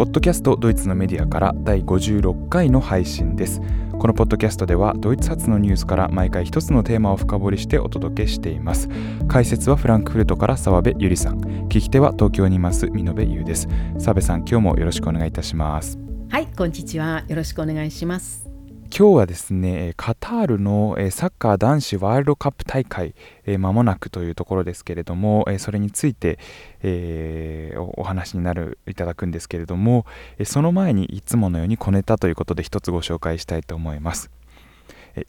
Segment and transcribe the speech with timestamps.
[0.00, 3.60] ポッドキャストドイツのメディアから第56回の配信です。
[3.98, 8.88] このポッドキャストではドイツ発のニュースから毎回一つのテーマを深掘りしてお届けしています。
[9.28, 11.38] 解説はフランクフルトから澤部ゆりさん。
[11.68, 13.68] 聞き手は東京にいます美濃部優です。
[13.98, 15.98] 澤部さん今日もよろしくお願いいたします。
[16.30, 17.22] はいこんにちは。
[17.28, 18.49] よろしくお願いします。
[18.92, 23.14] 今日はですねカタールのサッカー男子ワールドカップ大会
[23.58, 26.40] まもなくというところですけれどもそれについて、
[26.82, 30.06] えー、お話になるいただくんですけれども
[30.44, 34.30] その前にいつものように小ネタということで一つご紹介したいと思います。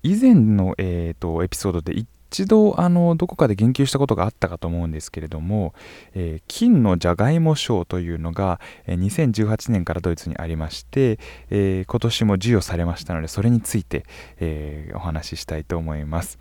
[0.04, 1.94] 以前の、えーとエピソードで
[2.32, 5.74] 一度あのどこかで言及したことがあったかと思うんですけれども、
[6.14, 9.00] えー、金のじゃがいも賞というのが、えー、
[9.34, 14.06] 2018年からドイツにありまして、えー、今年も授与されましたのでそれについて、
[14.40, 16.40] えお話ししたいと思います。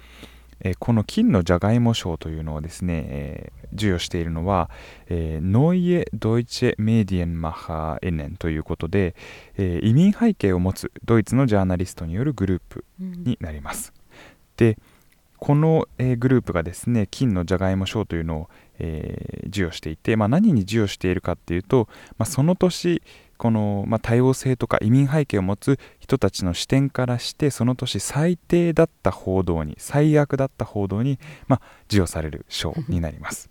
[0.60, 4.70] えこの金のじゃがいも賞というのをですね、え授与しているのは、
[5.08, 9.16] えー、ノイエ・ドイツェ・メディエンマハエネンということで、
[9.56, 13.92] え移民背景を持つドイツのジャーナリストによるグループになります。
[13.96, 14.78] うん、で、
[15.40, 21.88] この、えー、グループがですね金のじゃがいも賞というのを、えー、授与していて、まあ、何に授与しているかっていうと、
[22.18, 23.02] まあ、その年
[23.38, 31.18] この、まあ、多様性とか移民背景を持つ人たちの視点からしてその年最低だった報道に最悪だった報道に、
[31.48, 33.50] まあ、授与される賞になります。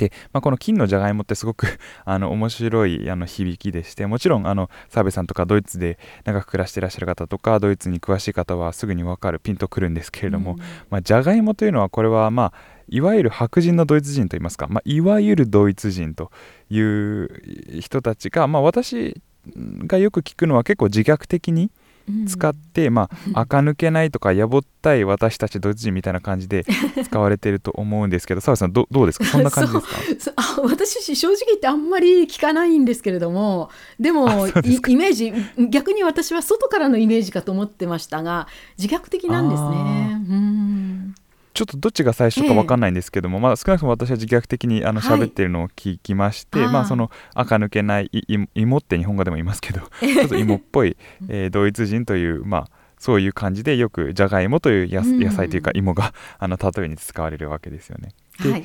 [0.00, 1.66] で、まあ、この金のじゃがいもってすごく
[2.04, 12.52] あの面白いあの響きでしてもちろんあの澤部さんとかドイツで長く暮らしていらっしゃる方とかドイツに詳しい方はすぐに分かるピンとくるんですけれども、うん、まあ、じゃがいもというのはこれはまあ
[12.88, 16.32] いわゆる白人のドイツ人といいますか、まあ、いわゆるドイツ人と
[16.70, 19.20] いう人たちが、まあ、私
[19.86, 21.70] がよく聞くのは結構自虐的に
[22.26, 26.64] 使って、うん、まあ垢抜けないとかやぼったい私たちドイツ人みたいな感じで
[27.04, 29.24] 使われていると思うんですけど澤さんどどうですか？
[29.30, 29.80] そんな感じで
[30.20, 30.34] すか？
[30.36, 35.32] あ私正直言ってあんまり聞かないんですけれどもでもイメージ
[35.70, 38.46] 逆に私は外からのイメージかと思ってましたが
[38.78, 39.68] 自虐的なんですね。
[40.28, 40.79] うん
[41.60, 48.10] ちょっとどっちが最初か分かんないんですけども、えー、まあ、少なくとも私は自虐的にあの喋ってるのを聞きまして、はい、まあ、その垢抜けない
[48.54, 50.96] 芋って日本語でも言いますけど ちょっと芋っぽい、
[51.28, 52.68] えー、ドイツ人という、まあ、
[52.98, 58.14] そういう感じでよくじゃがいもという野菜というか芋が、 あの例えに使われるわけですよね。
[58.42, 58.64] ではい、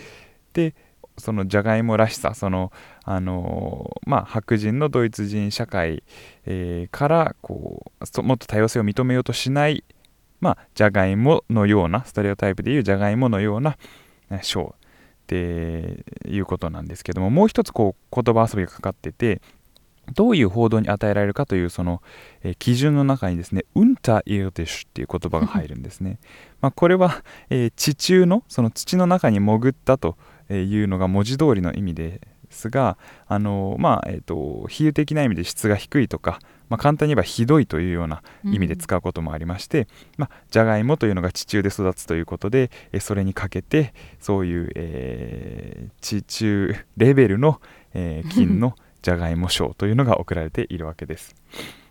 [0.53, 0.73] で
[1.17, 2.71] そのじゃがいもらしさその、
[3.03, 6.01] あのー、まあ、白人のドイツ人社会、
[6.45, 9.83] えー、からこうもっと多様性を認めようとしない
[10.39, 13.77] まあ、じゃがいものような、ストレオタイプでいうじゃがいものような
[14.41, 19.41] 章っていうことなんですけども、もう一つこう言葉遊びがかかってて、
[20.13, 22.01] どういう報道に与えられるかというその、
[22.43, 26.19] えー、基準の中にですね、ウンタイルデシュっていう言葉が入るんですね。
[26.61, 30.17] まあ、これは、えー、地中のその土の中に潜ったと
[30.49, 30.53] い
[30.83, 32.21] うのが文字通りの意味で
[32.55, 36.39] すが、あのまあえーと比喩的な意味で質が低いとか、
[36.69, 47.61] まあ、簡単に言えばひどいというような意味で使うこともありまして、うん、まあ、じゃがいもというのが地中で育つということで、えそれにかけてそういう、えー、地中レベルの、
[47.93, 51.35] えー、金の じゃがいも賞というのが贈られているわけです。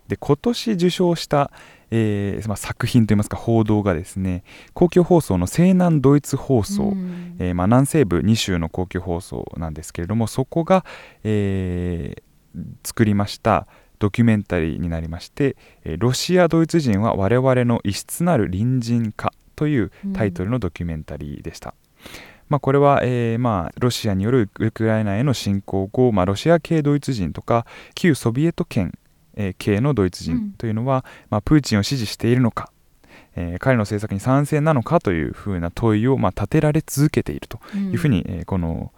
[0.07, 1.51] で今年受賞した、
[1.91, 4.43] えーまあ、作品といいますか報道がですね
[4.73, 10.85] 公共放送の西南ドイツ放送、うん、えー、まあ、南西部2州の公共放送なんですけれどもそこが、
[11.23, 13.67] えー、作りました
[13.99, 15.55] ドキュメンタリーになりまして
[15.99, 21.73] 「ロシア・ドイツ人は我々の異質なる隣人か」というタイトルのドキュメンタリーでした。
[21.97, 22.05] うん、
[22.49, 27.65] まあ、これは、えー、まあ、ロシアによるウクライナへの侵攻後、まあ、ロシア系ドイツ人とか
[27.95, 28.93] 旧ソビエト圏、
[29.35, 32.71] えー、系のドイツ人というのは、うん、まあ、プーチンを支持しているのか、
[33.35, 38.91] えー、彼の政策に賛成なのかというふうな問いを、まあ、立てられ続けているというふうに、うん、えー、この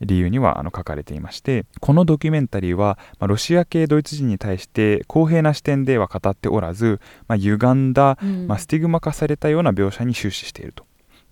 [0.00, 10.84] 理由にはあの書かれていましてこのドキュメンタリーは、まあ、ロシア系ドイツ人に対して公平な視点では語っておらず、まあ、歪んだ、うん、まあ、スティグマ化されたような描写に終始していると。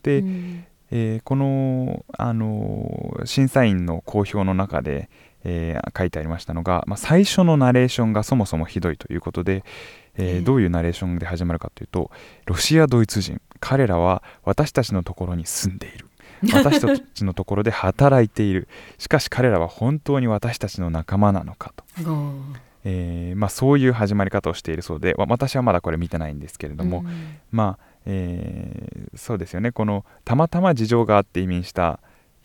[0.03, 5.09] で、うん、えー、この、あの審査員の公表の中で、
[5.45, 9.65] えー、書いてありましたのが、まあ、最初のナレーションがそもそもひどいということで、
[10.17, 12.11] えー、どういうナレーションで始まるかというと
[12.47, 16.07] ロシアドイツ人彼らは私たちのところに住んでいる。
[16.53, 18.69] 私たちのところで働いている。
[18.97, 21.85] しかし彼らは本当に私たちの仲間なのかと、
[22.85, 29.73] えー、まあ、そういう始まり方をしているそうで私はまだこれ見てないんですけれども、うん、まあ、えー、そうですよね。
[29.73, 31.99] このたまたま事情があって移民した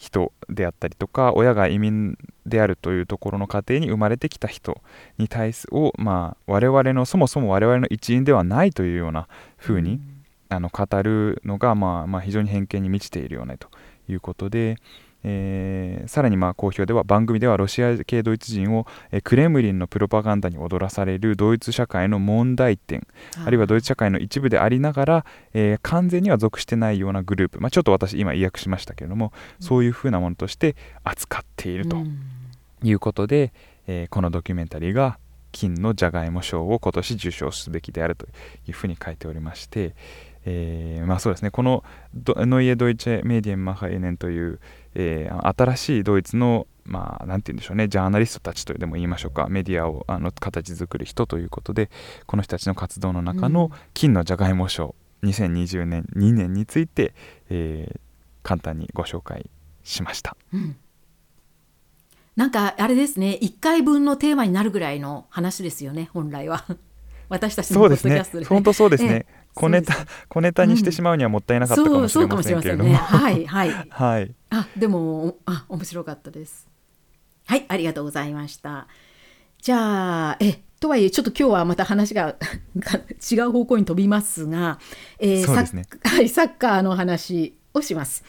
[0.04, 4.82] 人であったりとか親が移民であるというところの家庭に生まれてきた人
[5.18, 13.70] に対すを、まあ、我々のそもそも我々の一員ではないというようなふうに、ん、あの語るのが、まあまあ、非常に偏見に満ちているよねと
[14.10, 14.76] いうことで、
[15.24, 23.08] えー、さらにまあ好評では番組ではロシア系ドイツ人を、えー、クレムリンのプロパガンダに踊らされるドイツ社会の問題点
[23.46, 31.98] あるいはドイツ社会の一部でありながら、えー、完全には属してないようなグループ、まあ、ちょっと私今意訳しましたけれども、うん、そういうふうなものとして扱っていると
[32.84, 33.54] いうことで、
[33.88, 35.18] うん、えこのドキュメンタリーが
[35.54, 38.26] 金のじゃがいも賞を今年受賞すべきであると
[38.68, 39.96] いうふうに書いておりまして、
[40.46, 41.52] えー、まあそうですね。
[41.52, 41.84] この
[42.26, 44.60] ノイエ・ドイツェ・メディエン・マハエネンという、
[44.96, 51.90] えー、新しいドイツのまあ、なんて言うんでしょうね、ジャーナリストたちとでも言いましょうか、メディアをあの形作る人ということで、
[52.26, 57.14] この人たちの活動の中の金のじゃがいも賞、2020年2年について、
[57.50, 58.00] えー、
[58.44, 59.50] 簡単にご紹介
[59.84, 60.36] しました。
[60.54, 60.76] うん。
[62.36, 63.38] なんかあれですね。
[63.42, 66.66] 1回分のテーマになるぐらいの話ですよね本来は。
[67.30, 69.96] 私たちのポッドキャストで、ね、本当そうですね、小ネタ
[70.30, 74.36] 小ネタにしてしまうにはもったいなかったかもしれませんけれども、うん、はいはいはい。
[74.50, 76.68] あでもあ面白かったです。
[77.46, 78.88] はいありがとうございました。
[79.62, 82.36] じゃあえとはいえちょっと今日はまた話が
[83.32, 84.80] 違う方向に飛びますが、
[85.20, 88.24] えー、ね、はい、サッカーの話をします。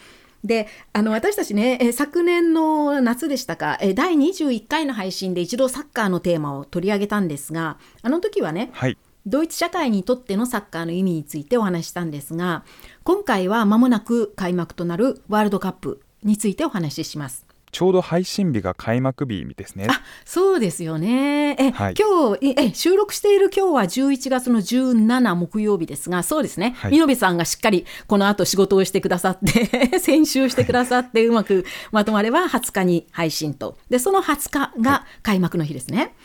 [0.45, 12.63] であの私たちね、え昨年の夏でしたか、え第21回の配信で一度サッカーのテーマを取り上げたんですがあの時はね、はい、ドイツ社会にとってのサッカーの意味についてお話したんですが
[13.03, 17.45] 今回は間もなく開幕となるワールドカップについてお話しします。
[17.71, 19.87] ちょうど配信日が開幕日ですね。
[19.89, 21.57] あ、そうですよね。
[21.59, 26.73] え、はい、今日え収録している今日は11月の17木曜日ですが、そうですね。
[26.77, 33.77] はい、見延さんがしっかりこの後仕事をしてくださって 先週してくださってうまくまとまれば20日に配信と。
[33.89, 36.15] で、その20日が開幕の日ですね。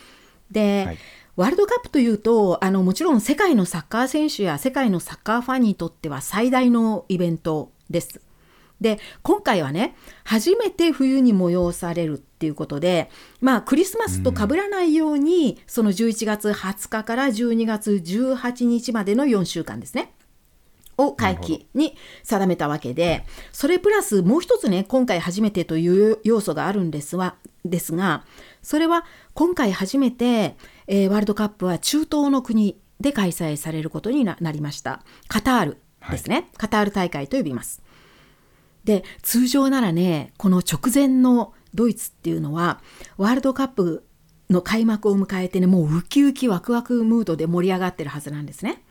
[0.53, 0.85] で。
[0.87, 0.99] はい
[1.40, 8.20] ワールドカップというとあのもちろん世界のサッカー選手や世界のサッカーファンにとっては最大のイベントです。
[8.78, 13.08] で今回はね初めて冬に催されるっていうことで
[13.40, 20.12] まあクリスマスと被らないように、うん、その11月20日から12月18日までの4週間ですね。
[20.98, 28.25] を会期に定めたわけでそれプラスもう一つね今回初めてという要素があるんですはですが
[28.62, 29.04] それは
[29.34, 30.56] 今回初めて
[30.92, 35.02] えー、ワールドカップは中東の国で開催されることになりました。
[35.28, 35.78] カタール
[36.10, 37.81] ですね、はい、カタール大会と呼びます。
[38.82, 42.81] で通常ならねこの直前のドイツっていうのは
[43.19, 44.04] ワールドカップ
[44.48, 48.82] の開幕を迎えてねもうウキウキワクワクムードで盛り上がってるはずなんですね。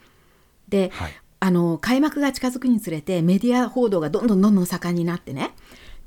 [0.69, 5.52] で、はい、あの開幕が近づくにつれてメディア報道がどんどんどんどん盛んになってね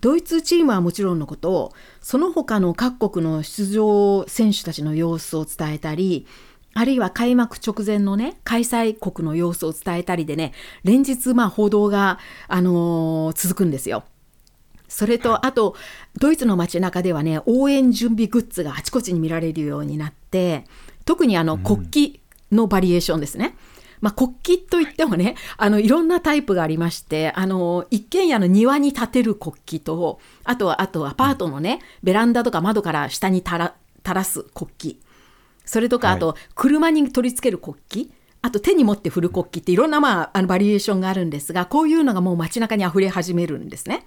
[0.02, 6.26] ドイツチームはもちろんのことその他の各国の出場選手たちの様子を伝えたり
[6.74, 10.52] あるいは開幕直前のね開催国の様子を伝えたりでね
[10.82, 12.18] 連日まあ報道が、
[12.48, 14.04] あのー、続くんですよ。
[14.88, 15.74] それとあと
[16.18, 20.66] ドイツの街中ではね応援準備グッズがあちこちに見られるようになって
[21.06, 22.20] 特にあの国旗
[22.50, 23.54] のバリエーションですね。
[23.66, 23.71] うん
[24.02, 34.96] まあ、国旗といってもね、あのいろんなタイプがありましてあの一軒家の庭に建てる国旗とあとはあとアパートのねベランダとか窓から下に垂ら垂らす国旗。
[35.64, 38.12] それとかあと車に取り付ける国旗、
[38.42, 44.04] あと手に持って振る国旗っていろんな、まあ、あのバリエーションがあるんですがこういうのがもう街中にあふれ始めるんですね。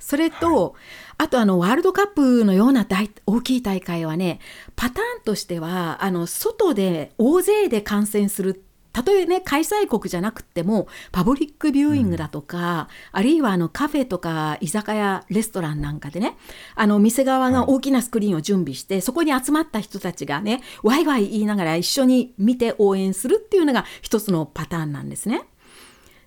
[0.00, 0.72] それと、はい、
[1.18, 4.40] あとあのワールドカップのような大大きい大会はね
[4.74, 16.36] パターンとしてはあの外で大勢で観戦するたとえね開催国じゃなくてもパブリックビューイングだとか、うん、あるいはあのカフェとか居酒屋レストランなんかでね
[16.74, 25.42] あの店側が大きなスクリーンを準備して、はい、そこに集まった人たちがねワイワイ言いながら一緒に見て応援するっていうのが一つのパターンなんですね。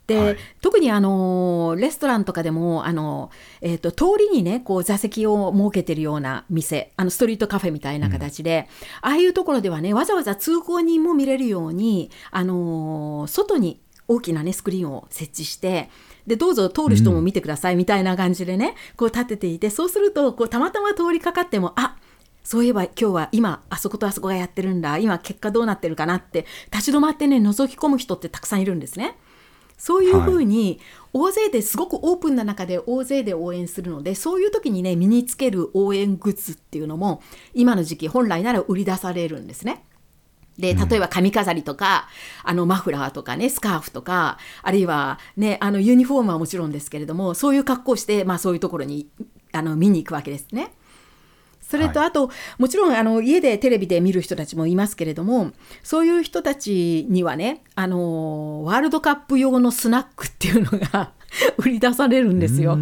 [0.07, 3.31] で、はい、特にあのレストランとかでもあの、
[3.61, 8.67] えーと、通りにねこう座席を設けてるような店あのストリートカフェみたいな形で、
[9.03, 15.89] うん、ああいうところではねわざわざ通行人も見れるようにあの外に大きなねスクリーンを設置して
[16.27, 21.95] でどうぞ通る人も見てくださいみたいな感じでね、うん、こう立てていてそうするとこうたまたま通りかかってもあ
[22.43, 29.15] そういえば今日は今あそことあそこがやってるんだ今結果どうなってるかなって立ち止まってね覗き込む人ってたくさんいるんですね。
[29.83, 30.79] そういうふうに
[31.11, 37.21] 大勢ですごくオープンな中で大勢で応援するのでそういう時にね身につける応援グッズっていうのも
[37.53, 39.83] 今の時期本来なら売り出されるんですね。
[40.57, 42.07] で例えば髪飾りとか、
[42.43, 49.09] あのマフラーとかねスカーフとかあるいはねあのユニフォームはもちろんですけれどもそういう格好して、まあ、そういうところに
[49.51, 50.71] あの見に行くわけですね。
[51.73, 61.13] それとあと、はい、もちろんあの家でテレビで見る人たちもいますけれどもそういう人たちにはねあのワールドカップ用のスナックっていうのが
[61.57, 62.77] 売り出されるんですよ。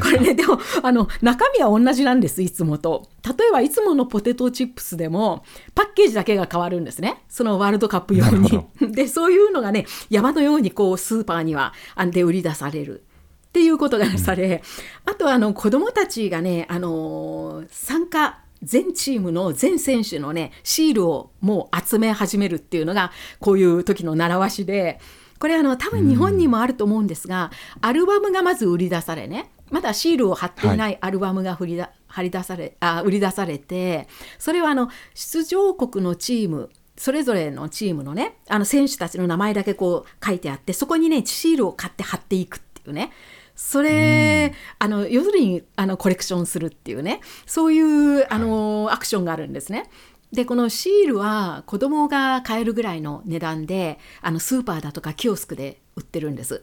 [0.00, 3.08] これねでもあの中身は同じなんですいつもと。
[3.36, 8.64] 例えばいつものポテトチップスでもパッケージだけが変わるんですねそのワールドカップ用に。
[8.94, 13.02] でそういうのがね山のようにこうスーパーにはあんで売り出される。
[13.48, 14.62] っていうことがされ、
[15.06, 25.00] うん、あとあの子どもたちがね、あのー、参加全チームの全選手のねシールをもう集め始めるっていうのがこういう時の習わしで
[25.38, 43.12] これあの多分日本にもあると思うんですが、うん、アルバムがまず売り出されねまだシールを貼っていないアルバムがりだ、貼り出されあ売り出されてそれはあの出場国のチームそれぞれのチームのねあの選手たちの名前だけこう書いてあってそこにねシールを買って貼っていくっていうね
[43.60, 49.90] それ、あの要するにあのコレクションするっていうねそういうあの、はい、アクションがあるんですね。
[50.32, 56.62] でこのシールは子供が買えるぐらいの値段であのスーパーだとかキオスクで売ってるんです。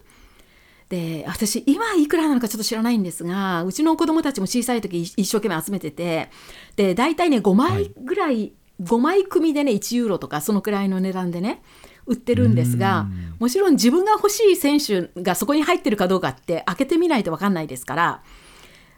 [0.87, 6.29] で私今いくらなのかちょっと知らないんですがうちの子供たちも小さい時一生懸命集めてて
[6.77, 11.61] で大体ね5枚ぐらい、はい、5枚組でね1ユーロとかそのくらいの値段でね
[12.07, 13.07] 売ってるんですが
[13.39, 18.23] もちろん自分が欲しい選手がそこに入ってるかどうかって開けてみないと分かんないですから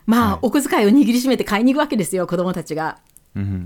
[0.06, 3.00] まあ、はい、お小遣いを握りしめて買いに行くわけですよ子供たちが。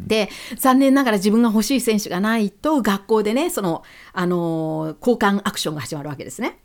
[0.05, 6.59] で残念ながら自分が欲しい選手がないと学校でねその、あの交換アクションが始まるわけですね。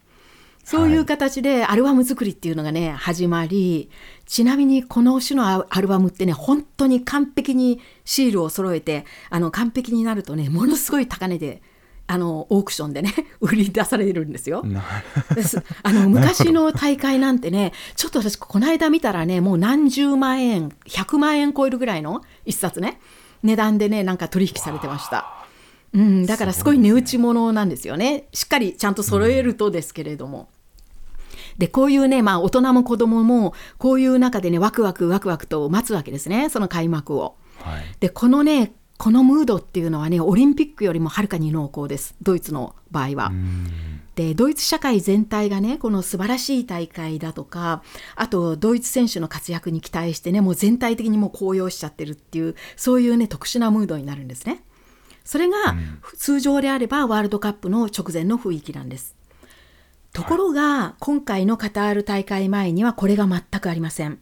[0.64, 3.88] そういう形でアルバム作りっていうのがね始まり
[4.24, 11.62] ちなみにこの種のアルバムってね本当に完璧にシールを揃えてあの完璧になるとねものすごい高値で
[12.08, 14.64] あのオークションでね 売り出されるんですよ。
[15.82, 23.00] あの 昔の大会なんてねちょっと私この間見たらねもう何十万円100万円超えるぐらいの一冊ね
[23.42, 25.32] 値段でねなんか取引されてました。
[25.92, 30.48] うん、だからすごい値打ち物なんですよねしっかりちゃんと揃えるとですけれども。
[31.54, 37.36] うん、でこういうね、まあ、大人も子供もこういう中でねワクワクワクワクと待つわけですねその開幕を。
[37.60, 43.32] はい、でこのねこのムードっていうのはねオリンピックよりもはるかに濃厚ですドイツの場合は。
[44.14, 47.82] でドイツ社会全体がねこの素晴らしい大会だとか
[48.14, 54.62] あとドイツ選手の活躍に期待してねもう全体的にもう高揚しちゃってるっていうそういうね特殊なムードになるんですね。
[55.24, 55.56] それが
[56.16, 59.14] 通常であればワールドカップの直前の雰囲気なんです。
[60.12, 64.18] ところが今回のカタール大会前にはこれが全くありません。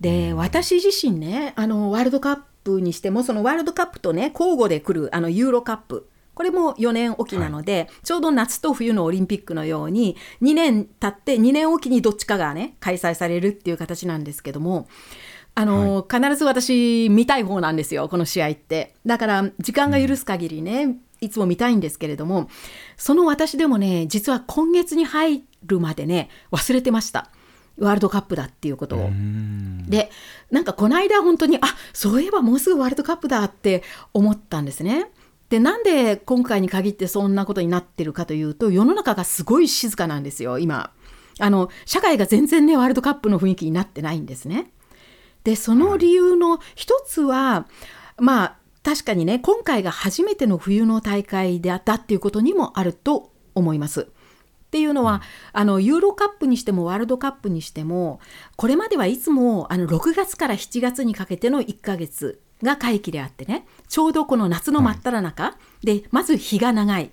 [0.00, 6.08] で私自身ねあのワールドカッププにしてもそのワールドカップとね交互で来るあのユーロカップ。
[6.34, 14.86] これも4年おきなので、はい、ちょうど夏と冬のオリンピックのように2年経って2年おきにどっちかがね開催されるっていう形なんですけども
[15.54, 18.92] あの、はい、必ず私見たい方なんですよこの試合って。
[19.06, 22.50] だから時間が許す限りね、うん、いつも見たいんですけれども
[22.98, 27.30] その私でもね実は今月に入るまでね忘れてました
[27.78, 29.10] ワールドカップだっていうことを。
[29.88, 30.10] で
[30.50, 31.60] なんかこの間本当にあ
[31.92, 33.82] そういえばもうすぐワールドカップだって
[34.14, 35.10] 思ったんですね。
[35.48, 40.90] でなんで今回に限ってそんなことになってるかというと世の中がすごい静かなんですよ今。
[41.38, 44.72] あの社会が全然ねワールドカップの雰囲気になってないんですね。
[45.44, 47.68] でその理由の一つは
[48.18, 54.08] まあ確かにね今回が初めての冬の大会であったっていうことにもあると思います。
[54.66, 58.20] っていうのは、あのユーロカップにしてもワールドカップにしても
[58.56, 67.10] これまではいつもあの6月から7月にかけての1ヶ月が会期であってねちょうどこの夏の真っ只中、はい、でまず日が長い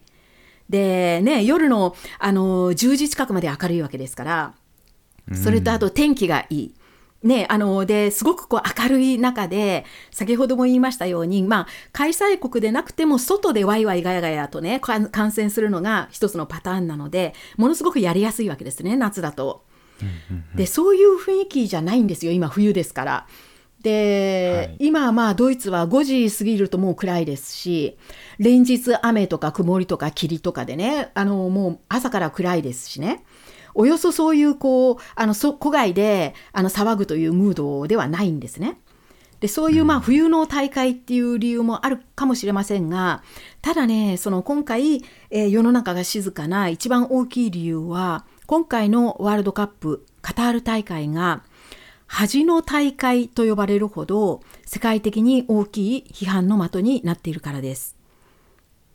[0.69, 4.53] でね夜のあの10時近くまで明るいわけですから
[5.33, 6.75] それとあと天気がいい。
[7.23, 19.63] ね、あのですごくこう明るい中で先ほども言いましたように、まあ、開催国でなくても外でワイワイガヤガヤとね観戦するのが一つのパターンなのでものすごくやりやすいわけですね夏だと。
[20.55, 23.27] でそういう雰囲気じゃないんですよ今冬ですから。
[23.81, 27.97] で、はい、今まあドイツは5時過ぎるともう暗いですし
[28.37, 33.23] 連日雨とか曇りとか霧とかでねあのもう朝から暗いですしね。
[33.75, 38.77] およそそういうこうあの戸外であの騒ぐというムードではないんですね。
[39.39, 43.23] でそういうまあ冬の大会っていう理由もあるかもしれませんが
[43.61, 51.43] ただねその今回、えー、世の中が静かな一番大きい理由は今回のワールドカップカタール大会が
[52.07, 57.97] 恥の大会と呼ばれるほど世界的に大きい批判の的になっているからです。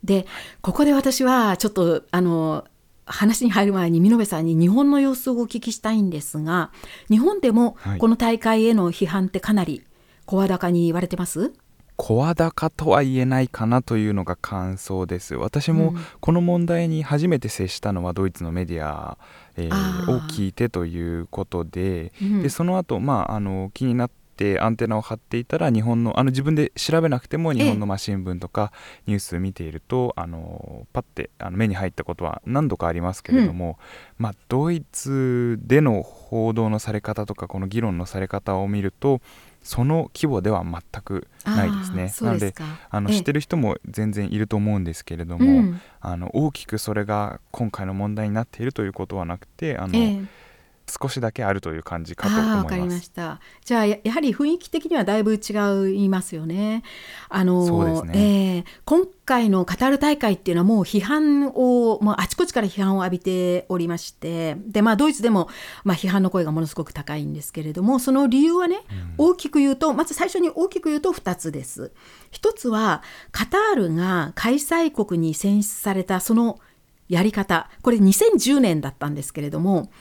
[0.03, 0.25] で
[0.61, 2.65] ここで私はちょっとあの
[3.09, 6.71] 話に入る前に見延さんに日本の様子をお聞きしたいんですが
[7.09, 9.83] 日本でもこの大会への批判ってかなり
[10.25, 11.53] 声高に言われてます、
[11.97, 15.33] 声高とは言えないかなというのが感想です。
[15.33, 19.17] 私もこの問題に初めて接したのはドイツのメディア、
[19.57, 24.13] えー、を聞いてということでうん、でその後、まああの気になって
[24.59, 28.71] アンテナを張っていたら日本のあの自分で調べなくても日本のま新聞とか
[29.05, 33.77] ニュース見ているとあのパッてあの目に入ったことは何度かありますけれども、
[34.17, 39.21] うん、まあ、ドイツでの報道のされ方とかこの議論のされ方を見ると
[39.61, 42.27] その規模では全くないですね。
[42.27, 42.53] なので
[42.89, 50.48] あの知ってる人も全然いると思うんですけれども、うん、あの大きくそれが今回の問題になっているということはなくてあの、ええ
[50.89, 52.67] 少しだけあるという感じかと思います。
[52.69, 56.83] かりましたじゃあやはり雰囲気的にはだいぶ違いますよね。
[57.29, 65.49] あの、ね、えー、今回のカタール大会っていうのはもう批判をもうあちこちから批判を浴びておりましてで、まあ、ドイツでも、
[65.83, 71.91] まあ、批判の声がものすごく高いんですけれどもその理由はね、うん、大きく言うとまず最初に大きく言うと2つです。
[72.31, 76.59] 1つはカタールが開催国に選出されたその
[77.07, 79.91] やり方これ2010年だったんですけれども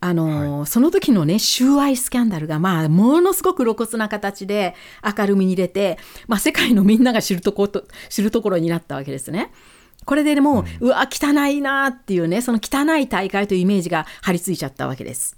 [0.00, 4.74] あの、はい、その時のね、収賄スキャンダルが、まあ、ものすごく露骨な形で
[5.18, 7.68] 明るみに出て、まあ、世界のみんなが知るとこ、
[8.08, 9.52] 知るところになったわけですね。
[10.04, 15.36] これでもう、うん、うわ、汚いなっていうね、その汚い大会というイメージが張り付いちゃったわけです。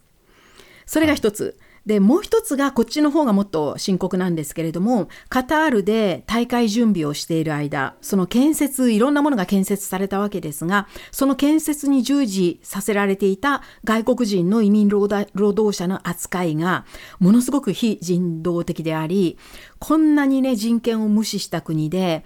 [0.87, 1.45] それが一つ。
[1.45, 16.87] はいでもう一つがこっちの方がもっと深刻なんですけれどもカタールで大会準備をしている間その建設いろんなものが建設されたわけですがその建設に従事させられていた外国人の移民労働者の扱いが
[17.19, 19.37] ものすごく非人道的であり
[19.81, 22.25] こんなにね人権を無視した国で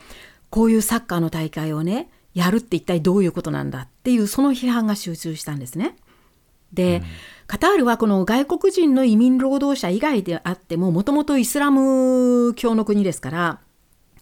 [0.50, 5.96] こういうサッカーの大会をねやるって一体どういうことなんだっていうその批判が集中したんですね。
[6.74, 7.04] で、うん。
[7.46, 13.60] カタールはこの外国人の移民労働者以外であってももともとイスラム教の国ですから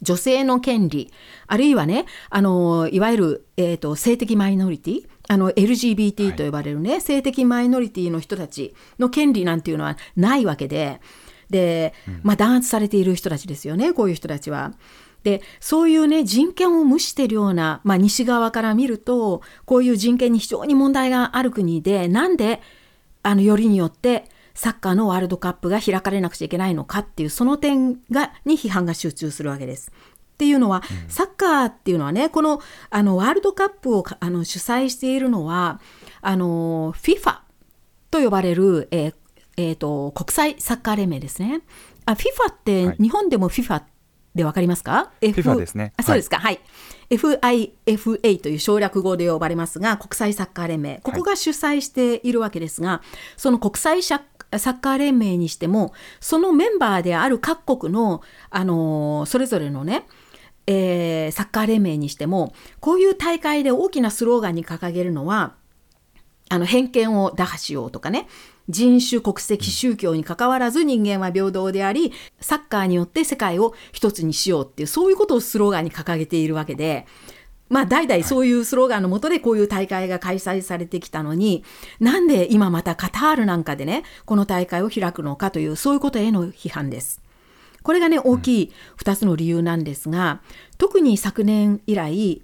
[0.02, 1.12] 女性の権利
[1.46, 11.00] あるいはねあのいわゆる、えーと、性的マイノリティあの LGBT と呼ばれるね、はい、性的マイノリティの人たちの権利なんていうのはないわけで
[11.50, 14.72] で、まあ、弾圧されている人たちですよねこういう人たちは。
[15.22, 22.60] でそういうね人権を無視しているような、まあ、西側から見るとこういう人権に非常に問題がある国でなんで
[23.22, 29.90] あのよりによってサッカーのワールドカップが開かれなくちゃいけないのかっていうその点がに批判が集中するわけです。
[29.90, 35.80] っていうのは、うん、サッカーっていうのはねこのあのワールドカップをあの主催しているのは
[36.20, 37.38] あの FIFA
[38.10, 39.14] と呼ばれる、えー
[39.56, 41.62] えーと、国際サッカー連盟ですね。
[42.04, 43.82] あ FIFA って日本でも FIFA
[44.34, 45.92] で分かりますか、はい、FIFA ですね。
[45.96, 46.60] あそうですか、はい、はい。
[47.16, 51.00] FIFA という省略語で呼ばれますが国際サッカー連盟。
[51.02, 60.06] ここが主催しているわけですが、はい、その国際サッカー連盟にしてもそのメンバーである各国の、あのー、それぞれのね
[60.66, 65.54] えー、サッカー連盟にしてもこういう大会で大きなスローガンに掲げるのは
[66.48, 68.28] あの偏見を打破しようとかね
[68.68, 77.06] 人種国籍宗教にかかわらず人間は平等でありサッカーによって世界を一つにしようっていうそういうことをスローガンに掲げているわけで。
[77.68, 81.64] まあ、代々そういうスローガンのもとでこういう大会が開催されてきたのに、
[82.00, 87.22] なんで今またカタールなんかでね、この大会を開くのかという、そういうことへの批判です。
[87.82, 90.42] これがね、大きい2つの理由なんですが、
[90.76, 92.42] 特に昨年以来、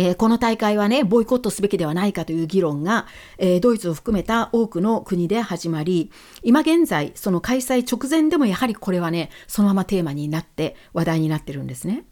[0.00, 6.12] えー、この大会はね、ボイコットすべきではないかという議論が、えー、ドイツを含めた多くの国で始まり、
[6.44, 12.04] 今現在、その開催直前でもやはりこれはね、そのままテーマになって話題になってるんですね。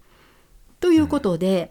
[0.80, 1.70] ということで、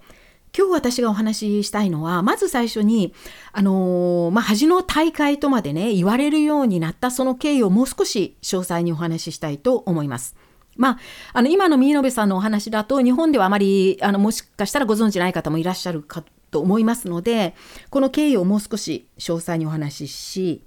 [0.57, 3.13] 今日私がお話ししたいのは、まず最初に、
[3.51, 10.37] あのー、まあ、恥の大会とまでね、言われるようになったその経緯をもう少し詳細にお話ししたいと思います。
[10.75, 10.97] まあ、
[11.33, 17.55] あの今の三延さんのお話だと日本ではあまりあのもしかしたらご存じない方もいらっしゃるかと思いますので
[17.89, 20.63] この経緯をもう少し詳細にお話しし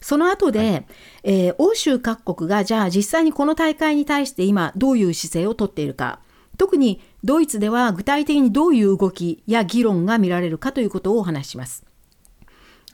[0.00, 0.86] その後で、はい、
[1.22, 6.20] えー、欧州各国がじゃあ実際にこの大会に対して今どういう姿勢をとっているか
[6.58, 11.84] 特にドイツでは具体的にどういう動きや議論が見られるかということをお話しします。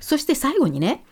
[0.01, 1.05] そして最後にね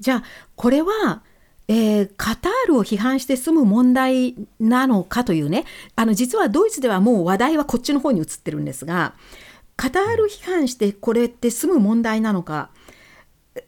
[0.00, 0.22] じゃあ
[0.56, 1.22] これは
[1.66, 5.64] えー、カタールを批判して済む問題なのかというね
[5.96, 9.14] あの実はドイツではもう話題はこっちの方に移ってるんですが
[9.76, 12.70] カタール批判してこれって済む問題なのか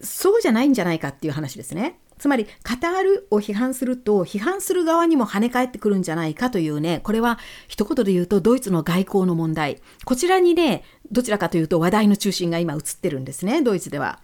[0.01, 2.01] そうじゃないんじゃないかっていう話ですね。
[2.19, 10.83] つまりカタールを批判すると批判する側にも跳ね返ってくるんじゃないかというねこれは一言で言うとドイツの外交の問題こちらにね
[11.13, 14.21] どちらかというと話題の中心が今移ってるんですねドイツでは。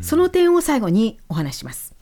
[0.00, 1.95] その点を最後にお話します。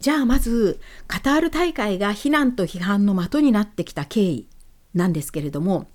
[0.00, 4.48] じゃあまずカタール大会が非難と批判の的になってきた経緯
[4.94, 5.88] なんですけれども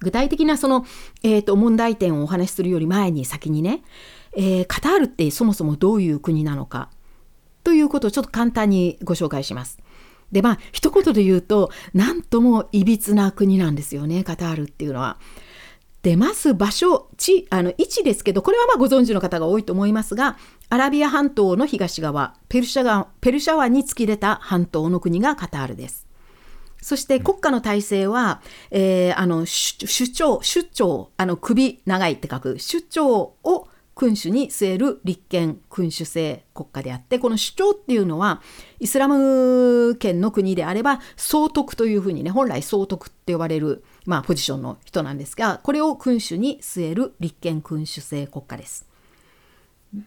[0.00, 0.84] 具体的なその、
[1.22, 3.82] えーと、問題点をお話しするより前に先にね、
[4.36, 6.90] えー、カタールってそもそもどういう国なのか
[7.64, 9.78] ということをちょっと簡単にご紹介します。
[10.32, 15.18] でまあ一言で言うと何ともいびつな国なんですよねカタールっていうのは。
[16.02, 20.36] 出ます場所地あの位置ですけどこれはまあご存知の方が多いと思いますが
[20.68, 26.06] アラビア半島の東側ペルシャ川ペルシャ湾に突き出た半島の国がカタールです。
[26.80, 38.42] そして国家の体制は、えー、あの首長首長あの首長いって書く首長を君主に据える立憲君主制国家であってこの首長っていうのは
[38.80, 48.86] イスラム圏の国であれば総督というふうにね本来総督って呼ばれる、まあ、ポジションの人なんですがこれを君主に据える立憲君主制国家です。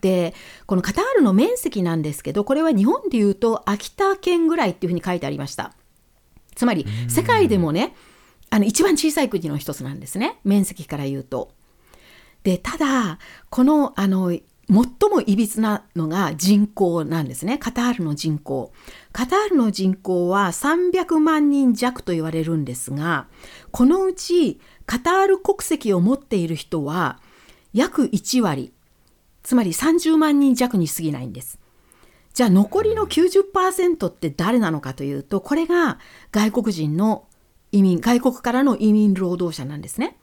[0.02, 0.34] で
[0.66, 5.74] このカタールの面積なんですけどこれは日本でいうと秋田県ぐらいっていうふうに書いてありました。
[6.56, 7.96] つまり世界でもね
[8.50, 11.52] あの一番小さい国の一つなんですね面積から言うと。
[12.44, 14.32] でただこのあの
[14.68, 18.72] 最もいびつなのが人口なんですねカタールの人口。
[19.12, 23.28] カタールの人口は300万人弱と言われるんですが
[23.72, 27.20] このうちカタール国籍を持っている人は
[27.74, 28.74] 約1割
[29.44, 31.60] つまり30万人弱に過ぎないんです。
[32.34, 36.00] じゃあ残りの90%って誰なのかというとこれが
[36.32, 37.28] 外国人の
[37.72, 40.18] 移民外国からの移民労働者なんですね。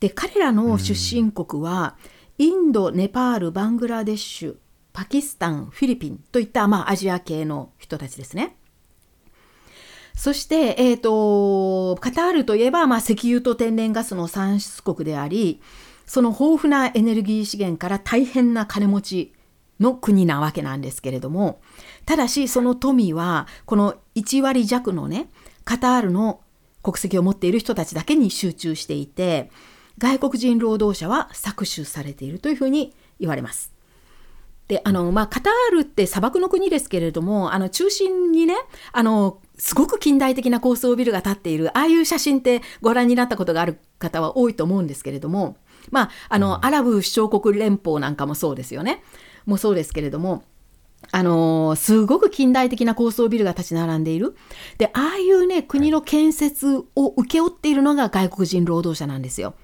[0.00, 1.96] で彼らの出身国は
[2.40, 4.56] インドネパールバングラデシュ
[4.94, 8.56] パキスタンフィリピンといった、まあ、アジア系の人たちですね。
[10.16, 15.60] そして、えーと、カタールといえば、まあ、石油と天然ガスの産出国であり
[16.06, 19.34] その豊富なエネルギー資源から大変な金持ち
[19.78, 21.60] の国なわけなんですけれども
[22.06, 25.28] ただしその富はこの1割弱のね
[25.64, 26.40] カタールの
[26.82, 29.50] 国籍を持っている人たちだけに集中していて
[29.98, 33.72] 外国人労働者は搾取されているというふうに言われます。
[34.68, 38.54] であのまあ、カタールって砂漠の国ですけれどもあの中心にね
[38.92, 45.56] あのすごく近代的な高層ビルが建っているああいう写真ってご覧になったことがある方は多いと思うんですけれども、
[45.90, 49.02] まあ、あのアラブ首長国連邦なんかもそうですよね。
[49.44, 50.44] もそうですけれども、
[51.12, 54.36] あのー、すごく近代的な高層ビルが立ち並んでいる。
[54.78, 59.54] で、ああいうね、国の建設を請け負っているのが外国人労働者なんですよ。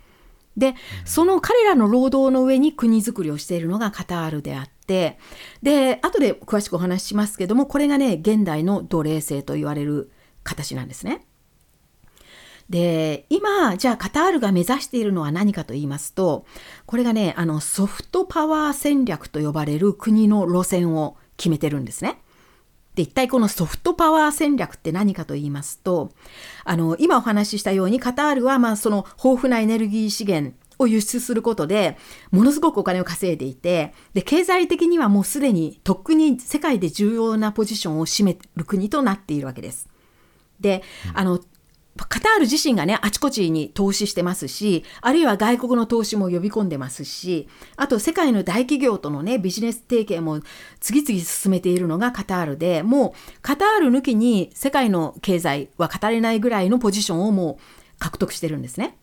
[0.57, 5.19] で、その彼らの労働の上に国づくりをしているのがカタールであって、
[5.63, 10.11] で、後で詳しくお話ししますけども、これがね、現代の奴隷制と言われる
[10.45, 11.27] 形なんですね。
[12.69, 16.47] で今じゃあカタールが目指しているのは何かと言いますと
[16.85, 22.21] これがねあのソフトパワー戦略と呼ばれる国の路線を決めてるんですね。
[22.97, 26.11] で一体このソフトパワー戦略って何かと言いますと
[26.65, 31.99] あの今お話ししたようにカタールはまあその豊富なエネルギー資源を輸出することで
[32.31, 39.89] ものすごくお金を稼いでいてで経済的にはもうすでにとっくに世界で重要なポジションを占める国となっているわけです。
[40.61, 40.83] で、
[41.13, 41.41] あの
[42.05, 50.41] カタール自身がね、あちこちに投資してますし、あるいは外国の投資も呼び込んでますし、あと世界の大企業とのね、ビジネス提携も
[50.81, 57.63] 次々進めているのがカタールで、もうカタール抜きに世界の経済は語れないぐらいのポジションをもう
[57.99, 58.99] 獲得してるんですね。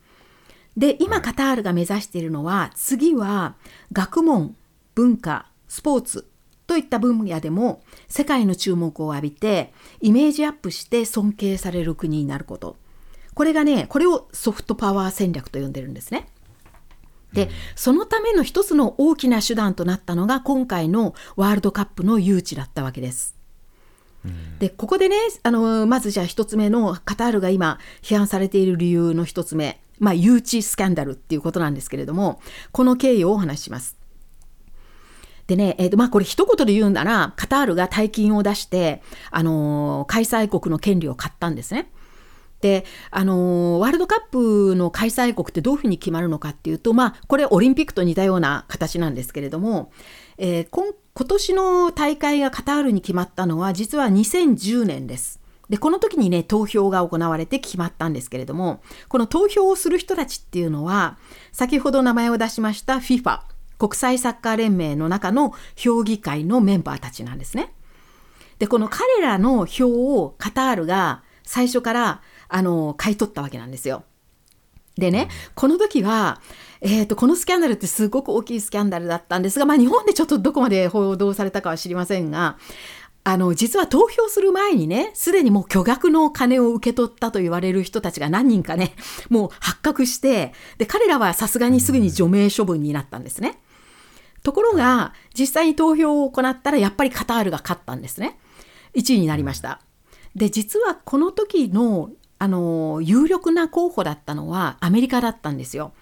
[0.77, 3.55] で、今カタールが目指しているのは、次は
[3.91, 4.55] 学問、
[4.95, 6.27] 文化、スポーツ、
[6.65, 12.77] といった分野でも世界の注目を浴びてイメージアップして尊敬される国になること
[13.33, 16.27] これがね、これをソフトパワー戦略と呼んでるんですね。
[17.33, 23.35] で、そのための一つの大きな手段となったのが今回のワールドカップの誘致だったわけです。
[24.59, 32.39] でここでねあのまずじゃあ一つ目のカタールが今批判されている理由の一つ目、まあ、誘致スキャンダルっていうことなんですけれども
[32.71, 33.97] この経緯をお話しします。
[35.45, 41.91] でね、えーとまあ、これ一言で言うならカタールが大金を出して、あのー、開催国の権利を買ったんですね。
[42.63, 49.91] であのワールドカップの開催国ってどういうふうに決まるのかっていうと、まあ、これオリンピックと似たような形なんですけれども、
[50.37, 55.41] えー、今今年の大会がカタールに決まったのは実は2010年です。
[55.69, 61.17] でこの時にね投票が行われて決まったんですけれどもこの投票をする人たちっていうのは
[61.51, 63.41] 先ほど名前を出しました FIFA
[63.77, 67.73] 国際サッカー連盟の中の評議会のメンバーたちなんですね。
[68.59, 72.21] でこの彼らの票をカタールが最初から
[72.53, 74.03] あの買い取ったわけなんですよ。
[74.95, 76.39] でね、この時は、
[76.81, 82.59] えーと、このスキャンダルってすごく大きいスキャンダルだったんですが、まあ、日本でちょっとどこまで報道されたかは知りませんが
[83.23, 88.93] あの実は投票する前にねすでにもう巨額の金を受け取ったと言われる人たちが何人かね
[89.29, 93.59] もう発覚してで彼らはさすがにすぐに除名処分になったんですね。
[94.43, 98.37] ところが実際に投票を行ったらやっぱりカタールが勝ったんですね。
[98.93, 99.79] 1位になりました。
[100.35, 102.11] で実はこの時の
[102.43, 105.93] あの有力な候補だったのはアメリカだったんですよ。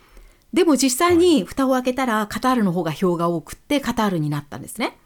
[0.54, 4.98] でも実際に蓋を開けたらカタールの方が票が多くってカタールになったんですね。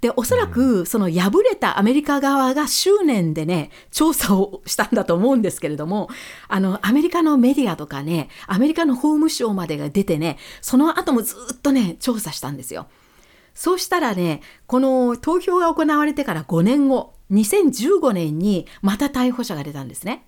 [0.00, 6.08] で、おそらくその敗れたアメリカ側が執念でね、調査をしたんだと思うんですけれども、
[6.48, 12.86] あの、アメリカのメディアとかね、アメリカの法務省までが出てね、その後もずっとね、調査したんですよ。
[13.52, 20.24] そうしたらね、この投票が行われてから5年後、2015年にまた逮捕者が出たんですね。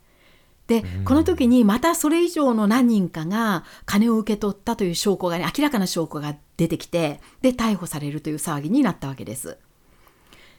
[0.67, 9.59] で、この時にまたそれ以上の何人かが金を受け取ったという証拠がね、明らかな証拠が出てきて、で、逮捕されるという騒ぎになったわけです。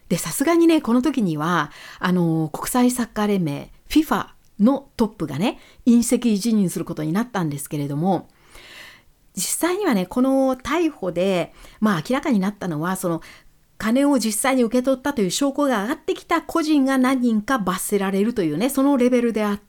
[0.09, 4.27] で、さすがにね、この時には、あの、国際サッカー連盟、FIFA
[4.61, 8.29] のトップがね、隕石辞任することになったんですけれども、
[9.35, 13.21] 実際にはね、この逮捕で、まあ明らかになったのは、その、
[13.77, 19.66] 金を実際に受け取ったという証拠が上がってきた個人が何人か罰せられるというね、そのレベルであって、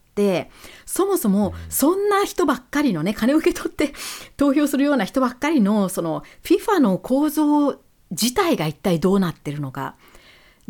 [0.87, 3.92] そもそもそんな人ばっかりのね、金を受け取って
[4.37, 9.96] 投票するような人ばっかりの、その FIFA の構造自体が一体どうなってるのか。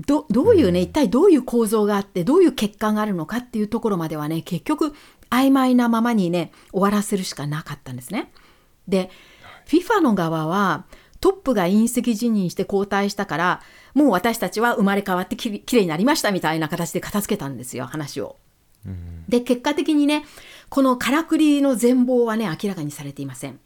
[0.06, 4.94] どどういうね、一体どういう構造があってどういう結果があるのかっていうところまではね結局
[5.28, 8.30] 曖昧なままにね終わらせるしかなかったんですね。
[8.87, 9.11] で
[9.66, 10.84] FIFA の側は
[11.20, 13.62] トップが隕石辞任して交代したから
[13.94, 18.37] もう私たちは生まれ変わってききれいになりましたみたいな形で片付けたんですよ話を。
[19.29, 20.24] で結果的にね
[20.68, 23.61] このからくりの全貌はね明らかにされていません。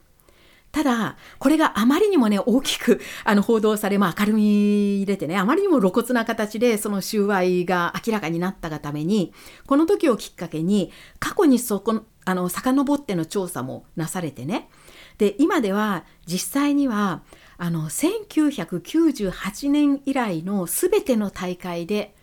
[0.73, 9.35] ただ、これがあまりにもね、大きくあの報道され、まあ、明るみ入れてね、あまりにも露骨な形でその収賄が明らかになったがために、
[9.67, 14.71] この時をきっかけに、過去にそこ、あの、遡っての調査もなされてね、
[15.19, 17.23] で、今では実際には、
[17.59, 22.15] あの、1998年以来の全ての大会で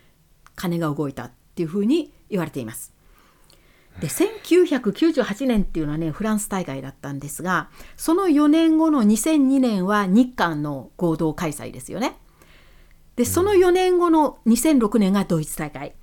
[0.56, 2.92] 金が動いたっていうふうに言われています。
[4.00, 12.16] で1998年っていうのはねフランス大会だったんですがその4年後の2002年は日韓の合同開催ですよね。
[13.16, 15.94] でその4年後の2006年がドイツ大会。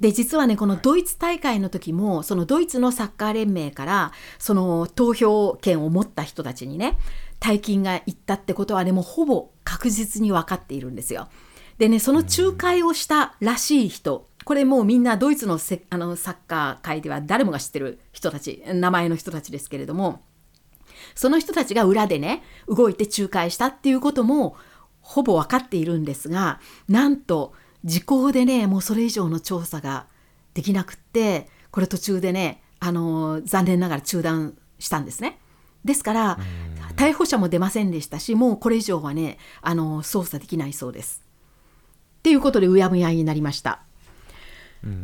[0.00, 6.98] で実はねこのドイツ大会の時もそのドイツのサッカー連盟からその投票権を持った人たちにね
[7.38, 11.28] 大金がいったってことはねもうほぼ確実に分かっているんですよ。
[11.78, 20.22] でねその仲介をしたらしい人これもうみんなドイツのせあのサッカー界では誰もが知ってる人たち名前の人たちですけれども
[21.14, 24.56] その人たちが裏でね動いて仲介したっていうことも
[25.00, 27.54] ほぼ分かっているんですがなんと
[27.84, 30.06] 時効でねもうそれ以上の調査が
[30.54, 35.38] できなくってこれ途中でねあの残念ながら中断したんですね。
[35.84, 36.38] ですから
[36.96, 41.22] 逮捕者も出ませんでしたしもうこれ以上はねあの捜査できないそうです。
[42.18, 43.82] っていうことでうやむやになりました。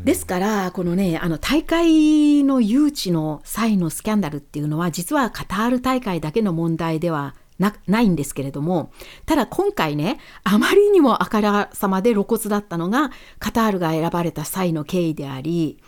[0.04, 8.92] ですからこのねあの大会の誘致の際のスキャンダルっていうのは実はカタール大会だけの問題ではなないんですけれども
[9.26, 15.78] ただ今回ねあまりにもあからさまで露骨だったのがカタールが選ばれた際の経緯であり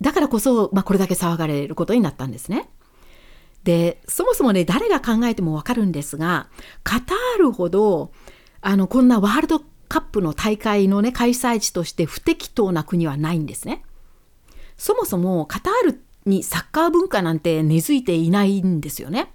[0.00, 2.68] だからこそ、まあ、これだけ騒がれることになったんですね。
[3.64, 6.48] でそもそもね誰が考えてもわかるんですが
[6.84, 8.12] カタールほど
[8.60, 13.82] あのこんなワールドカップの大会のね開催地として不適当な国はないんですね。
[14.76, 19.32] そもそもカタールにサッカー文化なんて根付いていないんですよね。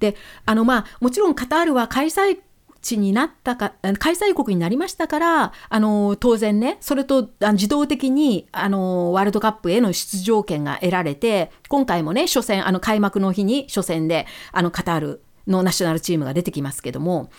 [0.00, 2.38] であのまあもちろんカタールは開催
[2.86, 17.30] 地になったか開催国になりましたからあの当然ねそれと自動的にあのワールドカップへの出場権が得られて今回もね初戦あの開幕の日に初戦であのカタールのナショナルチームが出てきますけども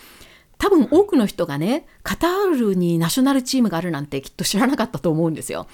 [0.58, 5.66] 多分多くの人がねカタールにナショナルチームがあるなんてきっと知らなかったと思うんですよ。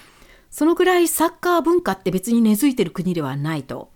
[0.51, 3.91] そのぐらいサッカー文化って別に根付いてる国ではないと。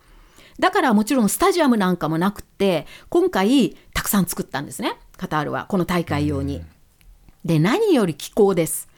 [0.60, 6.62] だからもちろんスタジアムなんかもなくって今回たくさん作ったんですねカタールはこの大会用に。
[7.46, 8.90] で何より気候です。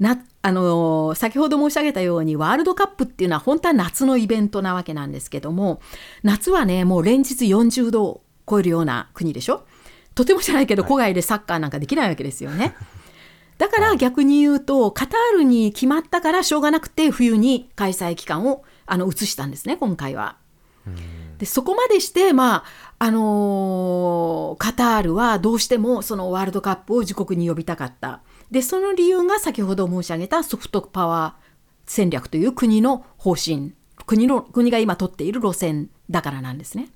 [0.00, 5.80] なあのー、先ほど申し上げたようにワールドカップっていうのは本当は夏のイベントなわけなんですけども
[6.24, 9.64] 夏はねもう連日40度を超えるような国でしょ
[10.14, 12.74] とてもじゃないけど、戸外でサッカーなんかできないわけですよね。
[13.58, 20.36] だから逆に言うと、カタールに決まったからしょうがなくて、冬に開催期間をあの移したんですね、今回は。
[21.38, 22.64] でそこまでして、まあ
[22.98, 28.20] あのー、カタールはどうしてもそのワールドカップを自国に呼びたかった。
[28.50, 31.44] でその理由が先ほど申し上げたソフトパワー
[31.86, 33.72] 戦略という国の方針
[34.06, 36.88] 国の国が今取っている路線だからなんですね。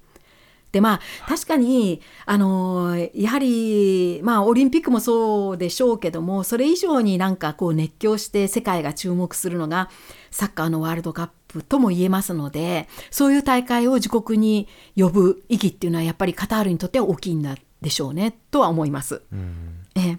[0.72, 9.88] でまあ確かにあのやはりまあオリンピックもそうでしょうけどもそれ以上になんかこう熱狂して世界が注目するのが
[10.30, 19.22] サッカーのワールドカップとも言えますのでそういう大会を自国に呼ぶ意義っていうのはやっぱりカタールにとっては大きいんだでしょうねとは思います。
[19.94, 20.18] え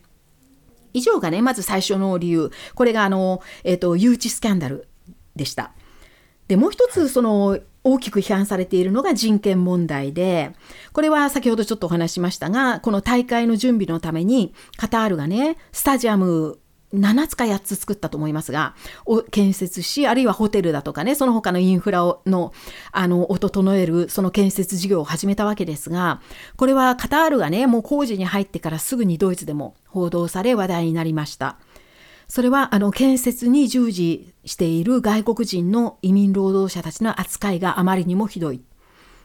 [0.93, 4.87] 以上がねまず最初の理由これがあの、えーと誘致スキャンダル
[5.35, 5.73] でした。
[6.47, 10.51] でもう一つその大きく批判されているのが人権問題で、
[10.93, 16.59] これは先ほどちょっとお話しましたが、この大会の準備のために、カタールがね、スタジアム
[16.93, 22.51] 7つか8つ作ったと思いますが、を建設し、あるいはホテルだとかね、その他のインフラをの、
[22.91, 26.21] あの、を整える、その建設事業を始めたわけですが、
[26.57, 31.57] これはカタールがね、もう工事に入ってからすぐにドイツでも報道され話題になりました。
[32.29, 38.61] それはあの建設に従事している外国人の移民労働者たちの扱いがあまりにもひどい。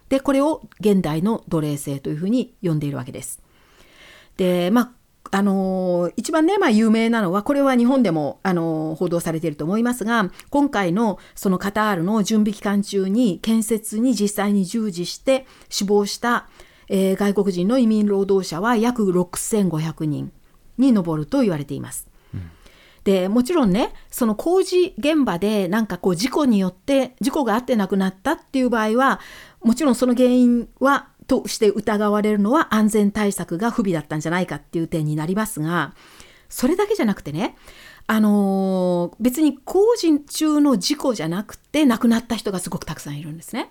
[0.08, 3.42] で、これを現代の奴隷制というふうに呼んでいるわけです。
[4.38, 4.94] で、ま
[5.30, 16.48] あ、あの一番ね、まあ、有名なのは、これは日本でも、あの報道されていると思いますが、今回のそのカタールの準備期間中に建設に実際に従事して死亡した、
[16.88, 20.32] えー、外国人の移民労働者は約6500人
[20.78, 22.13] に上ると言われています。
[23.04, 29.20] でもちろんねその工事現場でなんかこう事故によって事故があって亡くなったっていう場合は
[29.62, 35.94] もちろんその原因はとして疑われるのは安全対策が不備だったんじゃないかっていう点になりますが
[36.48, 37.56] それだけじゃなくてね
[38.06, 43.70] あのー、別に工事中の事故じゃなくて亡くなった人がすごくたくさんいるんですね。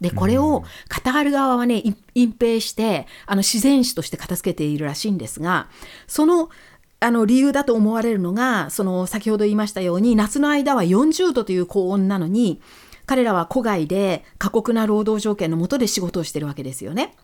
[0.00, 1.82] でこれをカタール側はね
[2.14, 5.68] 隠蔽してあの自然死として片付けているらしいんですが
[6.06, 6.50] その
[6.98, 12.60] あの理由だと思われるのがその先ほど言いましたように夏の間は40度という高温なのに
[13.04, 17.14] 彼らは戸外で過酷な労働条件のもとで仕事をしてるわけですよね。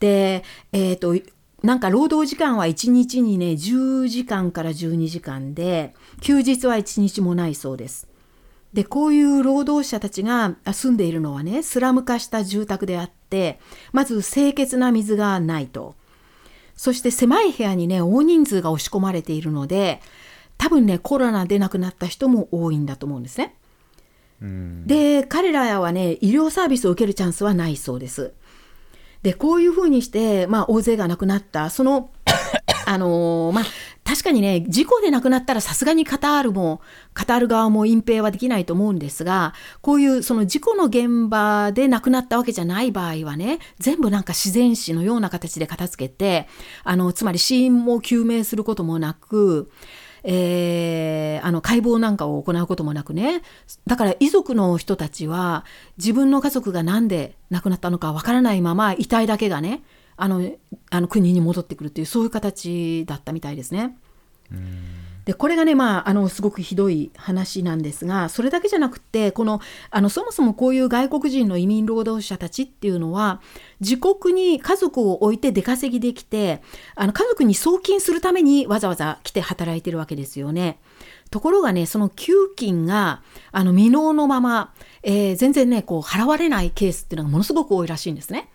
[0.00, 8.08] で、えっ、ー、となんか労働時間は1日にね10時間から12時間で休日は1日もないそうです。
[8.72, 13.60] でこういう労働者たちが住んでいるのはねスラム化した住宅であって
[13.92, 15.94] まず清潔な水がないと。
[16.76, 20.00] そして狭い部屋にね、大人数が押し込まれているので、
[20.58, 23.54] 多分ね、コロナで亡くなった人も多いんだと思うんですね。
[24.86, 28.32] で、彼らはね、医療サービスを受けるチャンスはないそうです。
[29.22, 32.10] で、こういうふうにして、まあ、大勢が亡くなった、その、
[32.86, 33.64] あのー、まあ、
[34.04, 36.80] 確かにね、事故で亡くなったらさすがにカタールも、
[37.14, 46.48] カタール側も隠蔽はできないと思うんですが、こういうその事故の現場で亡くなったわけじゃない場合はね、全部なんか自然死のような形で片付けて、
[46.84, 49.70] あの、つまり死因も究明することもなく、
[50.24, 53.42] えー、あの解剖なんかを行うこともなくね
[53.86, 55.64] だから遺族の人たちは
[55.98, 59.82] 自分の家族が何で亡くなったのかわからないまま遺体だけがね
[60.16, 60.52] あの
[60.90, 63.96] あの国に戻ってくるっていうそういう形だったみたいですね。
[65.24, 73.40] でこれがね、まあ、あのすごくひどい話なんですがそれだけじゃなくてこのあのそもそもこういう外国人の移民労働者たちっていうのは
[73.80, 76.60] 自国に家族を置いて出稼ぎできて
[76.96, 80.80] あの家族に送金するためにわざわざ来て働いてるわけですよね。
[81.30, 83.22] ところがねその給金が
[83.52, 88.50] あの未納のまま、えー、全然ねこう払われないケースっていうのがものすごく多いらしいんですね。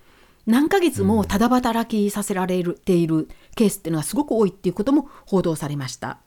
[0.47, 6.19] 何ヶ月もただ働きさせられているケースっていうのがすごく多いっていうことも報道されました。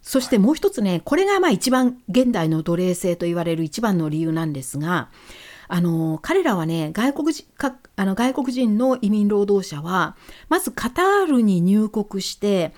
[0.00, 5.10] そしてもう一つね、これがまあ一番現代の奴隷制と言われる一番の理由なんですが、
[5.68, 10.16] あの彼らはね外国人かあの外国人の移民労働者は
[10.48, 12.74] まずカタールに入国して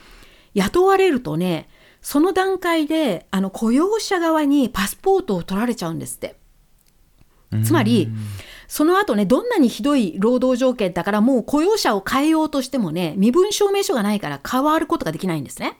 [0.54, 1.68] 雇われるとね
[2.02, 6.36] その段階であの雇用者側にパスポートを取られちゃうんですって。
[7.62, 8.08] つまり、
[8.68, 15.78] その後ね、どんなにひどい労働条件だからもう雇用者を変えようとしてもね、身分証明書がないから変わることができないんですね。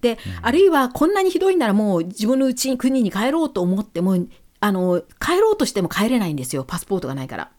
[0.00, 4.16] で、あるいはこんなにひどいならもう自分のうちに国に帰ろうと思っても、
[4.60, 6.64] あの、帰ろうとしても帰れないんですよ。
[6.64, 7.50] パスポートがないから。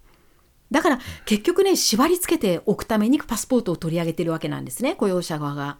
[0.72, 5.78] だから結局ね、縛り付けておくためにパスポートを取り上げてるわけなんですね、雇用者側が。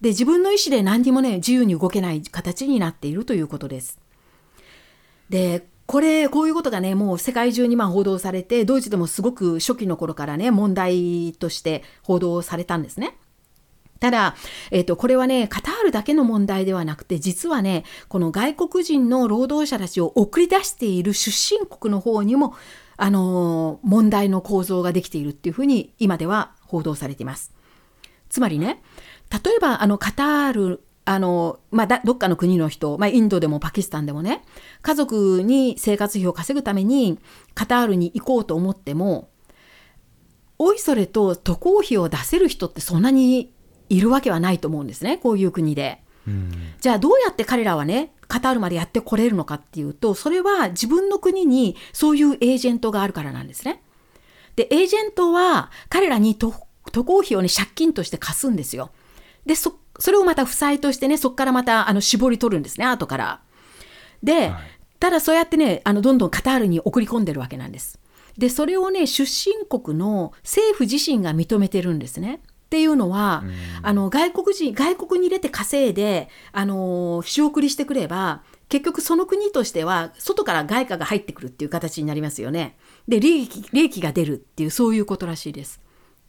[0.00, 3.98] で、自分の意思で何にもね、自由に動けない形になっているということです。
[5.30, 13.16] で、これ、こういうことがね、もう世界中にまあ報道されて、ドイツでもすごく初期の頃からね、問題として報道されたんですね。
[14.00, 14.34] ただ、
[14.70, 22.54] えっ、ー、と、これはね、カタールだけの問題ではなくて、実はね、この外国人の労働者たちを送り出している出身国の方にも、
[22.96, 27.52] あの、問題の構造ができているっていうふうに、今では報道されています。
[28.28, 28.82] つまりね、
[29.30, 34.42] 例えばあのカタールあの、まあ、どっかの国の人、まあ、インドでもパキスタンでもね
[34.82, 37.18] 家族に生活費を稼ぐために
[37.54, 39.28] カタールに行こうと思っても
[40.58, 43.52] おいそれと渡航費を出せる人ってそんなに
[43.88, 46.02] いるわけはないと思うんですねこういう国で。
[46.80, 53.82] じゃあどうやって彼らはねカタールまでやってこれるのかっていうとそれは自分の国にそういうエージェントがあるからなんですね。
[54.56, 56.50] でエージェントは彼らに渡
[57.04, 58.90] 航費をね借金として貸すんですよ。
[59.44, 63.40] でそそれをまた負債としてねそこからまたあの絞り取るんですね後から。
[64.22, 64.54] で、はい、
[64.98, 67.98] ただそうやってねあのどんどんカタールに送り込んでるわけなんです。
[68.38, 72.40] でそれをね出身国の政府自身が認めてるんですね。
[72.44, 73.44] っていうのは、
[73.82, 82.76] あの外国人外国に入れて稼いであの仕送りしてくれば結局その国としては外から外貨が入ってくるっていう形になりますよね。
[83.06, 85.83] で利益利益が出るっていうそういうことらしいです。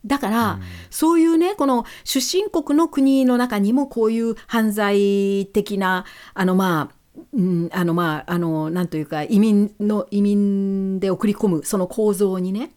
[0.06, 6.96] だから、うん、そういうねこの出身国の国の中にもこういう犯罪的なあのまあ
[7.34, 12.72] うん、あのまああのなんというか移民の移民で送り込むその構造にね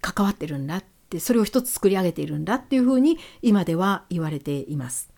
[0.00, 5.15] 関わってるんだっってそれを一つ作り上げているんだっていうふうに今では言われています。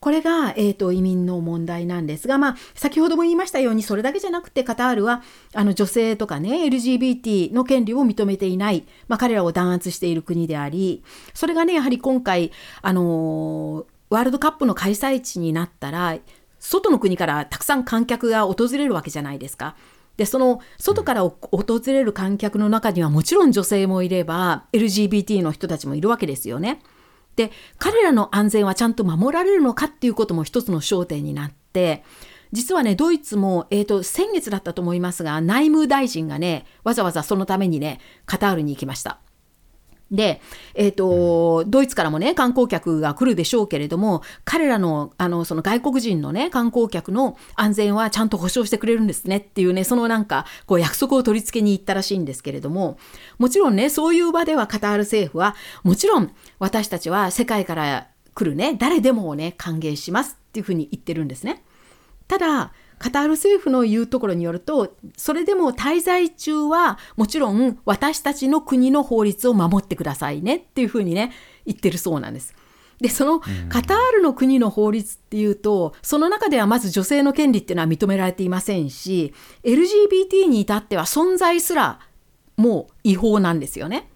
[0.00, 5.22] これが、えーと、移民の問題なんですが、まあ、先ほども言いましたようにそれだけじゃなくてカタールは
[5.54, 16.16] あの女性とかね LGBT の権利を認めていない、まあ、彼らを弾圧している国でありそれがねやはり今回、あのー、ワールドカップの開催地になったら
[16.58, 19.76] 外の国からたくさん観客が訪れるわけじゃないですか。
[20.16, 26.82] でその外から訪れる観客の中にはもちろん女性もいれば LGBT の人たちもいるわけですよね。
[27.40, 32.04] で彼らの安全はちゃんと守られるのかっていうことも一つの焦点になって
[32.52, 39.20] 実はねドイツも、えーと、先月だったと思いますが内務大臣がねわざわざそのためにねカタールに行きました。
[40.10, 40.40] で、
[40.74, 52.98] えっ、ー、と、ドイツからもね、観光客が来るでしょうけれども、彼らの、あの、その外国人のね、観光客の安全はちゃんと保証してくれるんですねっていうね、そのなんか、こう約束を取り付けに行ったらしいんですけれども、
[53.38, 55.54] もちろんね、そういう場ではカタール政府は、
[55.84, 61.62] もちろん私たちは世界から来るね、誰でもをね、歓迎しますっていうふうに言ってるんですね。
[62.26, 71.32] ただ、カタール政府の言うところによるとそれでも滞在中はもちろん私たちの国の法律を守ってくださいねっていうふうにね
[71.64, 72.54] 言ってるそうなんです。
[73.00, 73.40] でその
[73.70, 79.32] カタールの国の法律っていうとその中ではまず女性の権利っていうのは認められていませんし
[79.64, 82.00] LGBT に至っては存在すら
[82.58, 84.10] もう違法なんですよね。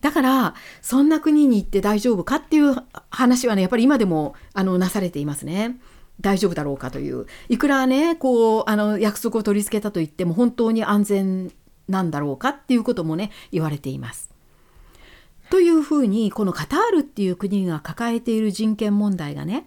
[0.00, 2.76] だからそんな国に行って大丈夫かっていう
[3.10, 5.78] 話はねやっぱり今でもあのなされていますね。
[6.20, 11.52] 大丈夫だろうかといういくらねこうあの約束を取り付けたといっても本当に安全
[11.88, 14.30] なんだろうかっていうこともね言われています。
[15.50, 19.66] というふうにこのカタールっていう国が抱えている人権問題がね、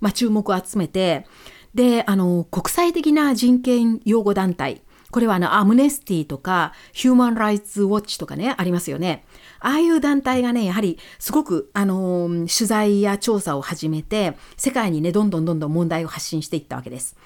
[0.00, 1.26] まあ、注目を集めて
[1.74, 4.80] であの国際的な人権擁護団体
[5.10, 9.24] これはあのアムネスティとかヒューマン・ライツ・ウォッチとかねありますよね。
[9.60, 17.16] ああいう団体がねやはりすごく、あの取材や調査を始めて世界にねどんどんどんどん問題を発信していったわけです。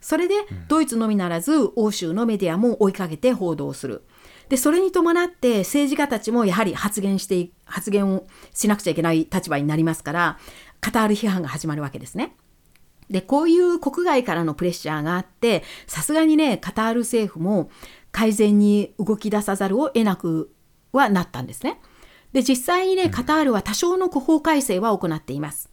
[0.00, 0.34] それで、
[0.68, 4.02] ドイツのみならず欧州のメディアも追いかけて報道する。
[4.48, 10.38] でそれに伴って政治家たちもやはり発言して発言をしなくちゃいけない立場になりますから
[10.80, 12.34] カタール批判が始まるわけですね。
[13.08, 17.70] でこういう国外からのプレッシャーがあってさすがにねカタール政府も
[18.10, 20.52] 改善に動き出さざるを得なく
[20.92, 21.80] はなったんですね。
[22.32, 25.70] で実際にねカタールは多少の法改正は行っています。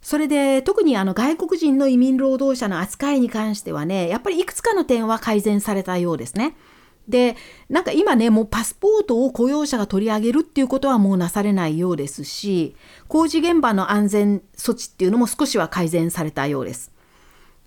[0.00, 6.56] それで特にあの外国人の移民労働者の扱いに関してはねやっぱりいくつかの点は改善されたようですね。
[7.08, 7.36] で
[7.68, 12.74] なんか今ねもうパスポートを雇用者が取り上げるっていうことはもうなされないようですし
[13.06, 16.92] 工事現場の安全措置っていうのも少しは改善されたようです。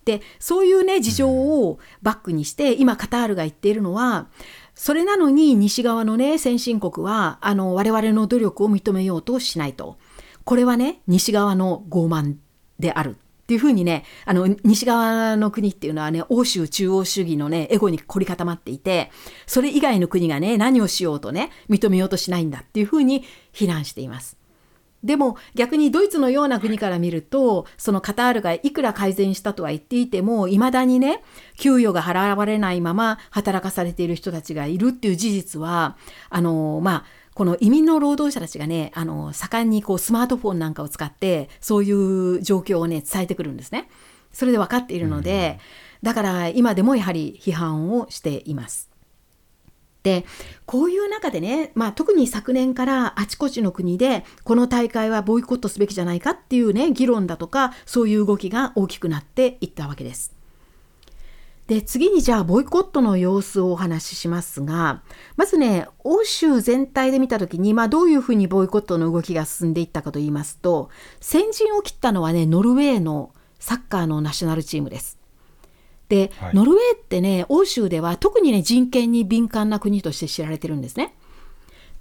[0.05, 4.27] でそういうね事情をバックにして今カタールが言っているのは
[4.79, 9.97] それなのに西側のね先進国はあの我々の努力を認めようとしないと
[10.45, 12.37] これはね西側の傲慢
[12.79, 19.09] であるっていうふうにね、あの、西側の国っていうのはね、欧州中央主義のね、エゴに凝り固まっていて、
[19.47, 24.38] それ以外の国がね、何をしようとね、認めようとしないんだっていうふうに非難しています。
[25.03, 31.23] でも逆にドイツのような国から見ると、そのカタールがいくら改善したとは言っていても、いまだにね、
[31.57, 35.97] 給与が払われないまま働かされている人たちがいるっていう事実は、
[36.29, 43.89] あの、まあ、この移民の労働者たちがね、あの、盛んにこうスマートフォンなんかを使って、そういう状況をね、伝えてくるんですね。
[44.33, 45.59] それで分かっているので、
[46.03, 48.88] だから今でもやはり批判をしています。
[50.03, 50.25] で
[50.65, 60.39] こういう中でね、まあ、特に昨年からあちこちの国でこの大会はボイコットすべきじゃないかっていうね議論だとかそういう動きが大きくなっていったわけです。
[61.67, 65.03] で次にじゃあボイコットの様子をお話ししますが
[65.37, 70.89] まずね欧州全体で見た時に、まあ、どういうふうにボイコットの動きが進んでいったかと言いますと
[71.19, 75.18] 先陣を切ったのはねノルウェーのサッカーのナショナルチームです。
[76.09, 81.15] で、はい、ノルウェーってね欧州では特にね人権に敏感な国として知られてるんですね。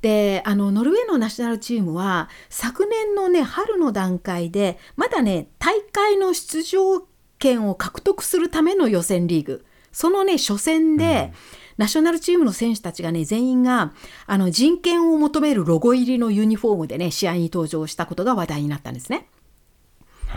[0.00, 7.02] であのノルウェーのナショナルチームは昨年のね春の段階でまだね大会の出場
[7.38, 11.34] 権を獲得するための予選リーグそのね初戦で、うん、
[11.78, 13.92] ナショナルチームの選手たちがね全員が
[14.26, 19.26] あの人権を求めるロゴ入りのユニフォームでね試合に登場したことが話題になったんですね。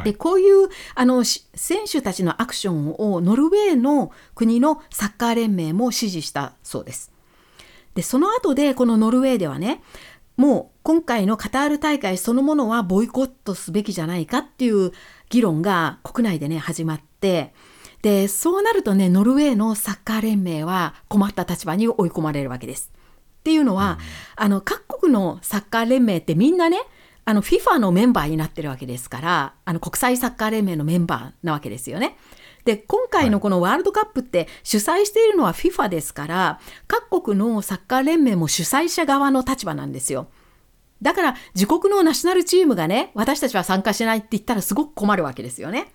[0.03, 7.11] でこういうあの選手たちのアクションをノルウェーの国のサッカー連盟も支持したそうです。
[7.95, 9.81] でその後でこのノルウェーではね
[10.37, 14.91] もう今回のカタール大会そのものはボイコットすべきじゃないかっていう
[15.29, 17.53] 議論が国内でね始まって
[18.01, 22.91] でそうなるとねノルウェーのサッカー連盟は困った立場に追い込まれるわけです。
[23.41, 23.97] っていうのは、
[24.37, 26.79] うん、あの各国のサッカー連盟ってみんなね
[27.23, 32.17] あの FIFA のメンバーになってるわけですからあの国際サッカー連盟のメンバーなわけですよね。
[32.65, 40.27] で今回のこのワールドカップって主催しているのは FIFA ですから各国のサッカー連盟も主催者側の立場なんですよ。
[41.01, 45.91] だから自国のナショナルチームがね私たちは参加しないって言ったらすごく困るわけですよね。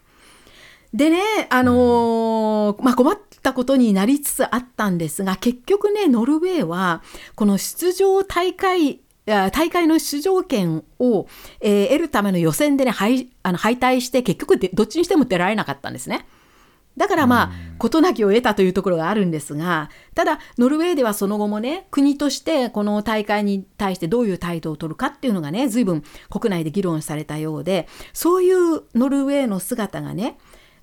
[0.92, 1.20] でね、
[1.50, 7.02] あのー、まあ、困ったことになりつつあったんですが結局ねノルウェーは
[7.34, 11.26] この出場大会大会の出場権を、
[11.60, 16.26] えー、得るための予選でね敗あの敗退して結局どっちにしても出られなかったんですね。
[16.96, 30.38] だからまあ事なきを得たというところがあるんですがただノルウェーではその後もね国としてこの大会に対してどういう態度を取るかっていうのがね随分国内で議論されたようでそういうノルウェーの姿がね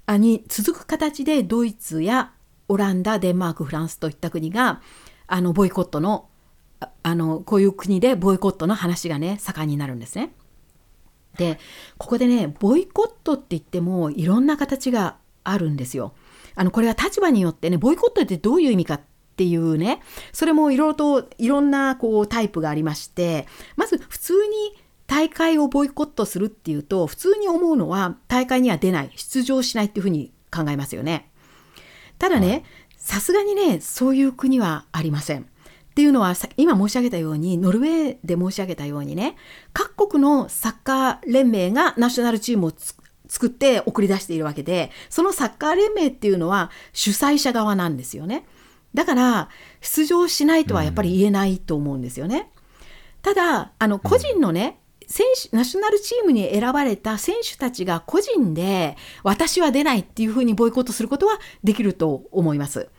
[0.05, 2.33] あに続く形でドイツや
[2.67, 4.81] オランダデンマークフランスといった国が
[5.25, 6.29] あのボイコットの
[7.03, 10.33] あのこういう国でボイコットの話がね盛んになるんですね。
[11.37, 11.59] で
[11.97, 16.13] ここでねボイコットって言ってもいろんな形があるんですよ。
[16.55, 19.01] あのこれは立場によってねボイコットってどういう意味かっ
[19.35, 31.31] ていうねそれもいろいろといろんなこうタイプがありましてまず普通に大会をボイコットするっていうと普通に思うのは大会には出ない出場しないっていうふうに考えますよね。
[32.19, 32.63] ただね
[32.97, 35.47] さすがにねそういう国はありません。
[35.93, 39.35] っていうのは今申し上げたようにノルウェーで申し上げたようにね
[39.73, 42.73] 各国のサッカー連盟がナショナルチームを
[43.27, 48.43] 作って送り出しているわけでそのサッカー連盟っていうのは主催者側なんですよね。
[48.95, 49.49] だから
[49.81, 52.49] 出場しないとはやっぱり言えないと思うんですよね、
[53.21, 62.89] ただあの個人のね、選手ナショナルチームに選ばれた選手たちが個人で私は出ないっていうふうにボイコットすることはできると思います。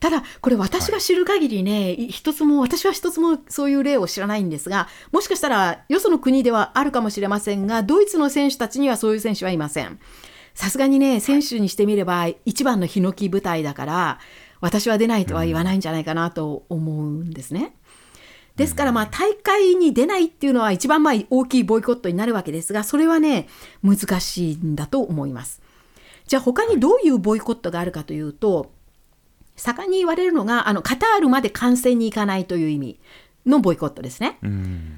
[0.00, 10.00] ただこれ私が知る限りね、はい、一つも私は一つもそういう例を知らないんですがもしかしたらよその国ではあるかもしれませんがドイツの選手たちにはそういう選手はいません
[10.54, 14.18] さすがにね選手にしてみれば一番のヒノキ舞台だから
[14.60, 17.74] 私は出ないとは言わないんじゃないかなと思うんですね。
[18.56, 23.48] ですからまあ大会に出ないっていうのは一番まあ大きいボイコットになるわけですがそれはね
[23.82, 25.62] 難しいんだと思います。
[26.26, 28.72] じゃあ他にどういうボイコットがあるかというと
[29.60, 33.00] 盛んに言われるのがあのカタールまで観戦に行かないという意味
[33.46, 34.38] のボイコットですね。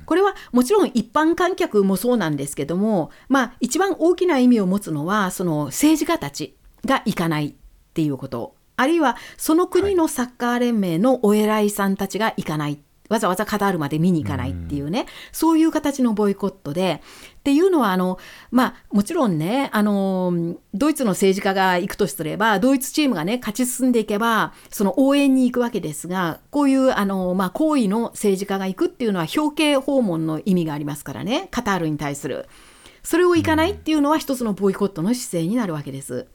[0.06, 7.54] これはもちろん一般観客もそうなんですけども、まあ、一番大きな意味を持つのはその政治家たちが行かないっ
[7.94, 8.54] ていうこと。
[8.76, 12.78] あるいはその国のサッカー連盟のお偉いさんたちが行かない。
[13.08, 17.02] わざわざカタールまで見に行かないっていうね、うん、そういう形のボイコットで
[17.42, 18.20] っていうのはあの、
[18.52, 32.48] まあ、もちろんねあのドイツの政治家が行くとすればドイツチームがね勝ち進んでいけばその応援に行くわけですがこういうあの、まあ、行為の政治家が行くっていうのは表敬訪問の意味がありますからねカタールに対する。
[33.02, 36.28] それを行かないっていうのは一つのボイコットの姿勢になるわけです。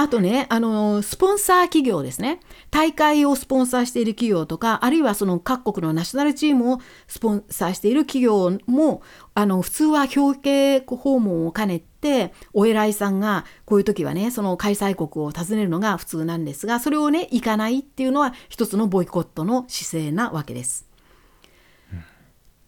[0.00, 2.38] あとね、あの、スポンサー企業ですね。
[2.70, 6.78] 大会をスポンサーしている企業とか、あるいはその各国のナショナルチームを
[7.08, 9.02] スポンサーしている企業も、
[9.34, 20.86] あの、普通は表敬訪問を兼ねて、お偉いさんが、こういう時はね、その開催国を訪ねるのが普通なんですが、それをね、行かないっていうのは一つのボイコットの姿勢なわけです。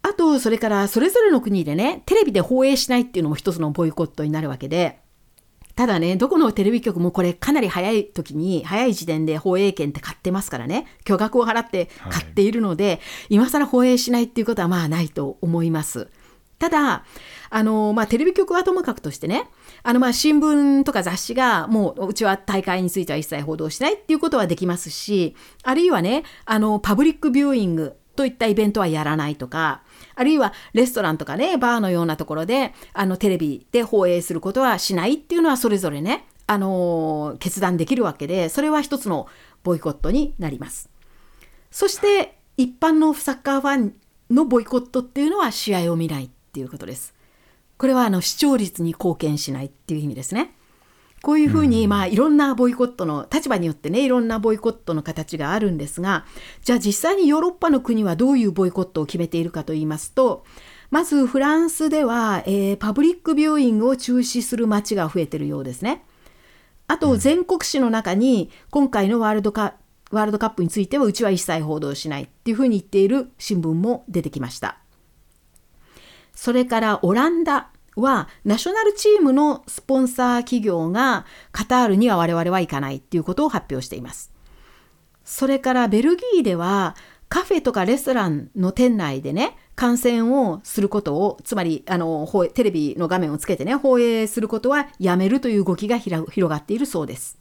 [0.03, 4.99] あと、それからそれぞれの国でね、テレビで放映しないっていうのも一つのボイコットになるわけで、
[5.77, 13.01] ただね、どこのテレビ局もこれかなり早い時に、早い時点で放映権って買ってますからね、巨額を払って買っているので、はい、
[13.31, 16.09] 今更放映しないっていうことはまあないと思います。
[16.61, 17.05] ただ、
[17.49, 19.49] あの、まあ、テレビ局はともかくとしてね、
[19.83, 29.83] あの、まあ、新聞とか雑誌が、もう、うちは大会については一切報道しないっていうことはできますし、あるいはね、あの、パブリックビューイングといったイベントはやらないとか、
[30.21, 39.29] あるいはレストランとかね、バーのようなところで、あの、テレビで放映することはしないっていうのはそれぞれね、あの、決断できるわけで、それは一つの
[39.62, 40.91] ボイコットになります。
[41.71, 43.95] そして、一般のサッカーファン
[44.31, 47.14] のボイコットっていうのは試合を見ないっていうことです。
[47.79, 50.55] これはあの視聴率に貢献しないっていう意味ですね。
[51.23, 56.25] こういうふうに、まあ、いろんなボイコットの立場によってねいろんなボイコットの形があるんですが
[56.62, 60.45] じゃあ実際にヨーロッパの国はどういうボイコットを決めているかと言いますと
[60.91, 66.05] まずフランスでは、えー、パブリックビューイングを中止する街が増えてるようですね。
[66.89, 69.75] あと全国紙の中に今回のワールドカ
[70.11, 74.79] ワールドカップについてはうちは一切報道しないっていうふうに言っている新聞も出てきました。
[76.35, 84.32] それからオランダはナショナルチームのスポンサー企業がカタールには我々は行かないっていうことを発表しています。
[85.24, 86.97] それからベルギーでは
[87.28, 97.38] カフェとかレストランの店内でね観戦をすることをつまりあのテレビの画面をつけてね放映することはやめるという動きが広がっているそうです。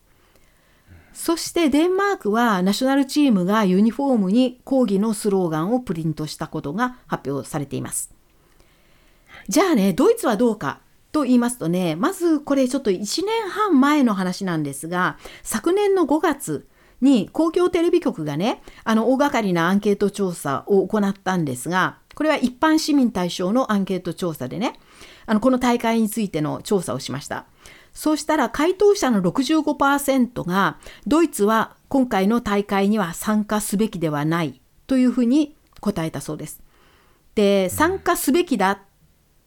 [1.11, 8.18] そしてデンマークはナショナルチームがユニフォームに抗議のスローガンをプリントしたことが発表されています。
[9.49, 10.79] じゃあね、ドイツはどうか
[11.11, 16.67] と言いますとね、まずこれちょっと1年半前の話なんですが、昨年の5月
[17.01, 24.79] に公共テレビ局がね、あの大掛かりなアンケート調査を行ったんですが、これは一般市民対象のアンケート調査でね、
[25.25, 27.45] あのこの大会についての調査をしました。
[27.91, 30.77] そうしたら回答者の65%が
[31.07, 36.61] ドイツは今回の大会には参加すべきではないというふうに答えたそうです。
[37.33, 38.79] で参加すべきだ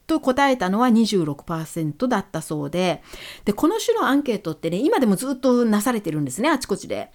[0.07, 3.01] と答えたのは26%だったそうで
[3.45, 7.11] でこの種のアンケートってね今でもずっとなされてるんですねあちこちで。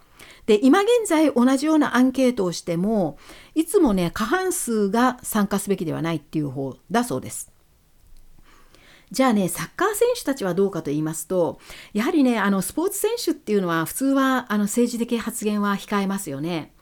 [0.47, 3.18] で今現在同じようなアンケートをしても
[3.55, 7.53] いつもね過半数が参加すべきではないっていう方だそうです。
[9.11, 11.61] じゃあねサッカー選手たちはどうかと言いますと
[11.93, 16.72] やはりねあのスポーツ選手っていうのは普通はあの政治的発言は控えますよね。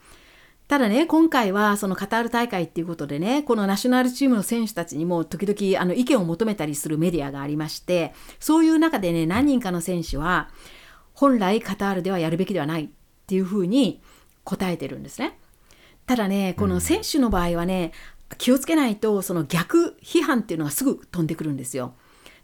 [0.68, 10.48] ただね、今回はそのカタール大会っていうことでね、このナショナルチームの選手たちにも時々あの意見を求めたりするメディアがありまして、そういう中でね、何人かの選手は、
[11.14, 12.88] 本来カタールではやるべきではないっ
[13.28, 14.02] ていうふうに
[14.42, 15.38] 答えてるんですね。
[16.04, 17.92] ただね、この選手の場合はね、
[18.38, 21.94] 気をつけないと、その逆批判っていうのがすぐ飛んでくるんですよ。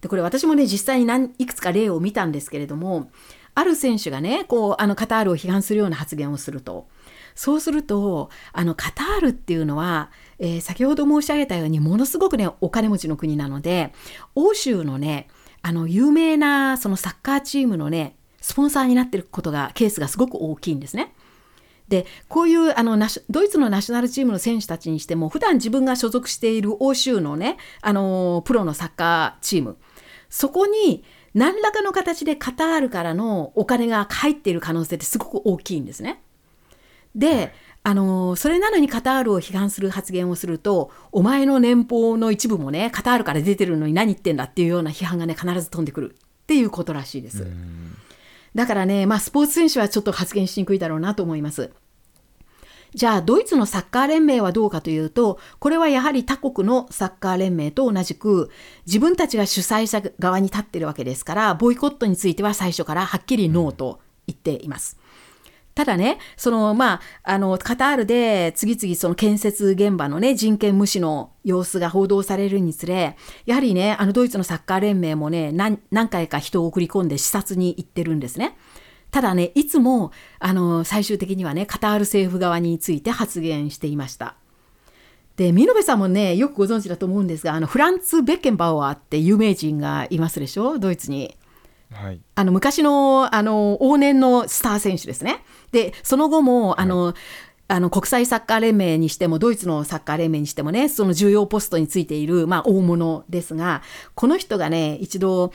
[0.00, 3.10] で、これ私もね、実際に何いくつか例を見たんですけれども、
[3.54, 6.86] ある選手がね、こう、あのカタールを批判するような発言をすると。
[7.34, 13.92] そうするとあのカタールっていうのは、えー、先ほど申し上げたようにものすごくねお金持ちの国なので
[14.34, 15.28] 欧州のね
[15.62, 21.14] あの有名なそのサッカーチームのねスポンサーになってることがケースがすごく大きいんですね。
[21.88, 29.76] でこういうあのドイツのナショナルチームの選手たちにしても普段自分が所属している欧州のねあのプロのサッカーチーム
[30.30, 31.04] そこに
[31.34, 36.22] 何らかの形でカタールからのお金が入っている可能性ってすごく大きいんですね。
[37.14, 37.52] で、
[37.84, 47.46] あのそれなのにカタールを批判する発言をするとお前の年俸の一部もねカタールから出てるのに何言ってんだっていうような批判がね必ず飛んでくるっていうことらしいです。
[48.54, 51.70] だからね、まあ、スポーツ選手はちょっと発言しにくいだろうなと思います。
[52.94, 58.50] じゃあドイツのサッカー連盟はどうかというとこれはやはり他国のサッカー連盟と同じく
[58.86, 64.98] 自分たちが主催者側に立ってるわけですからボイコットについては最初からはっきりノーと言っています。
[65.74, 73.16] ただね、そのまあ、あのカタールで次々その建設現場のね人権無視の様子が報道されるにつれ、
[73.46, 78.56] やはりね、あのドイツのサッカー連盟もね、何何回か人を送り込んで視察に行ってるんですね。
[79.10, 84.36] ただね、いつもあの最終的にはね、カタール政府側について発言していました。
[85.36, 91.34] で、見延さんもね、よくご存知だと思うんですが、あのフランツ・ベッケンバウアーって有名人がいますでしょ、ドイツに。
[91.92, 95.44] はい、あの昔のあの往年のスター選手ですね。
[95.72, 97.14] でその後もあの、はい
[97.72, 103.80] あの国際サッカー連盟にしてもドイツのサッカー連盟にしてもねその重要ポストについている、まあ、大物ですが
[104.14, 105.54] この人がね一度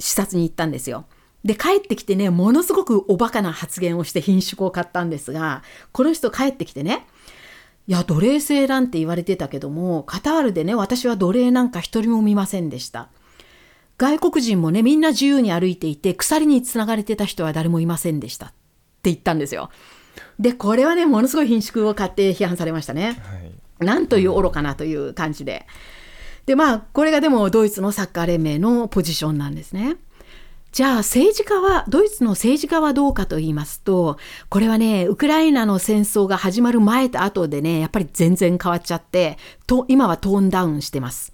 [0.00, 1.04] 視察に行ったんですよ。
[1.44, 5.62] で帰ってきてねものすごくおバカな発言をして品種を買ったんですが
[5.92, 7.06] この人帰ってきてね
[7.86, 13.08] いや奴隷制なんて言われてたけどもカタールでね私は奴隷なんか一人も見ませんでした。
[13.98, 18.54] 外国人もねみんな自由に歩いていて鎖につながれてた人は誰もいませんでしたって
[19.04, 19.70] 言ったんですよ。
[20.38, 23.20] でこれはねものすごい貧縮を買って批判されましたね。
[23.78, 25.66] はい、なんという愚かなという感じで。
[26.46, 29.96] でまあこれがでもドイツのサッカー連盟のポジションなんですね。
[30.72, 34.16] じゃあ政治家は、ドイツの政治家はどうかと言いますと、
[34.48, 39.36] これはね、ウクライナの戦争が始まる前と後でね、やっぱり全然変わっちゃって、
[39.66, 41.31] と今はトーンダウンしてます。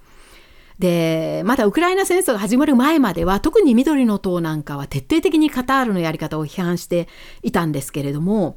[0.78, 7.08] で、まだウクライナ戦争が始まる前までは、特に緑の党なんかは徹底的にカタールのやり方を批判して
[7.42, 8.56] いたんですけれども、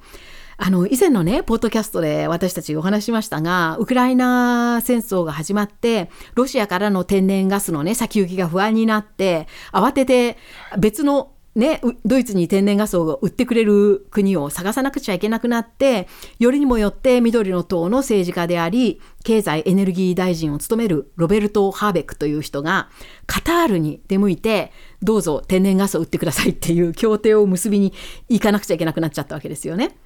[0.63, 10.37] あの、以前のね、ポッドキャストで私たちお話しましたが、ウクライナ戦争が始まって、ロシアからの天然ガスのね、先行きが不安になって、慌てて
[10.77, 16.07] 別のね、ドイツに天然ガスを売ってくれる国を探さなくちゃいけなくなって、
[16.39, 22.89] よりにもよって緑の党の政治家であり、経済エネルギー大臣を務めるロベルト・ハーベックという人が、
[23.27, 24.71] カタールに出向いて、
[25.01, 27.91] どうぞ天然ガスを売ってくださいっていう協定を結びに
[28.29, 29.97] 行かなくちゃいけなくなっちゃったわけですよね。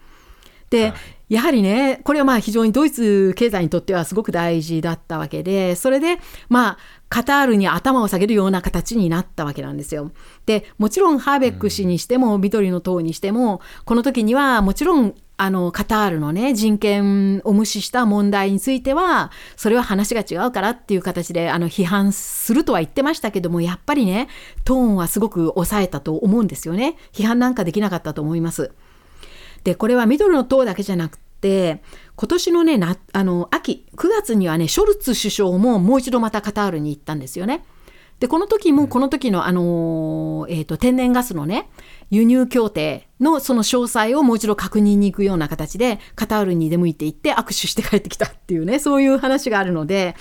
[0.71, 0.93] で、はい、
[1.27, 6.19] やはりね、これはまあ非常にドイツ経済にとってはすごく大事だったわけで、それで、
[6.49, 6.77] まあ、
[7.09, 10.11] カタールに頭を下げるような形になったわけなんですよ。
[10.45, 24.29] で、もちろんハーベック氏にしても、緑の党にしても、この時にはもちろんあのカタールのね人権を無視した問題についてはそれは話が違うからっていう形であの批判するとは言ってましたけどもやっぱりね
[24.63, 28.71] トーンはすごく抑えたと思うんですよね批判なんかできなかったと思います。
[29.65, 31.81] でこれは緑の党だけじゃなくて
[32.15, 37.65] 今年のねなあの秋9月にはねショルツ首相ももう一度またカタールに行ったんですよね。
[38.19, 41.69] でこの時もこの時のあの、えーと、天然ガスのね
[42.11, 50.15] 輸入協定のその詳細をもう一度確認に行くような形でカタールに出向いていって握手して帰ってきたっていうねそういう話があるので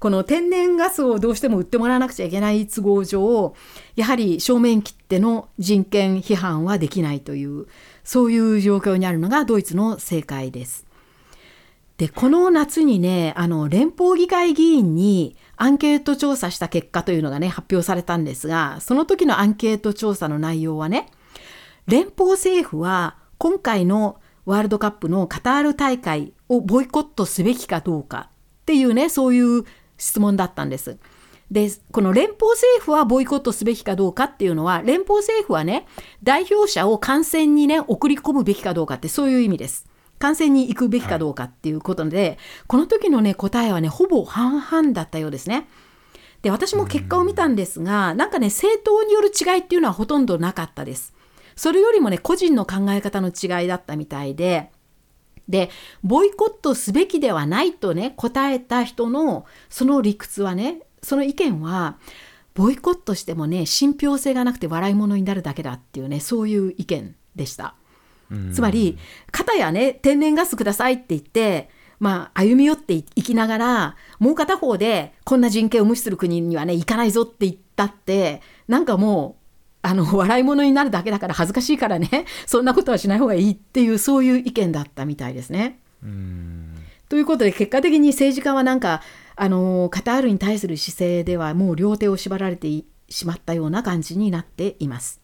[0.00, 3.54] この天然ガスをどうしても売ってもらわなくちゃいけない都合上
[3.94, 7.66] やはり正面切っての人権批判はできないという
[8.06, 10.86] そういう状況にあるのがドイツの政界です。
[11.98, 21.10] で、この夏にね、あの、連邦議会議員にアンケート調査した結果というのがね、発表されたんですが、その時のアンケート調査の内容はね、
[21.88, 28.30] 連邦政府は今回のワールドカップのカタール大会をボイコットすべきかどうか
[28.62, 29.64] っていうね、そういう
[29.98, 30.98] 質問だったんです。
[31.50, 35.86] で、この連邦政府はボイコットすべきかどうかっていうのは、連邦政府はね、
[36.22, 39.86] 代表者を観戦にね、送り込むべきかどうかってそういう意味です。
[40.18, 45.68] 観戦に行くべきかどうかっていうことで、はい、この時のね、答えはね、ほぼ半々だったようですね。
[46.42, 51.14] で、私も結果を見たんですが、なんかね、政党による違いっていうのはほとんどなかったです。
[51.54, 54.70] それよりもね、個人の考え方の違いだったみたいで、
[55.48, 55.70] で、
[56.02, 61.98] ボイコットすべきではないとね、答えた人のその理屈はね、その意見は
[62.54, 67.74] ボイコットしてもね信憑性がなくて笑い物になるだけだっていうねそういう意見でした。
[68.52, 68.98] つまり
[69.30, 79.46] 片やね天然ガスくださいって言ってまあ、歩み寄っていきながらもう片方でこんな人権を無視する国にはね行かないぞって言ったってなんかもう
[79.82, 85.78] あの笑い物になるだけだから恥ずかしいからねそんなことはしない方がいいっていうそういう意見だったみたいですね。
[87.08, 89.00] ということで結果的に政治家はなんか
[89.36, 92.68] あのカタールに対する姿勢ではもう両手を縛られて
[93.08, 95.20] しまったような感じになっています。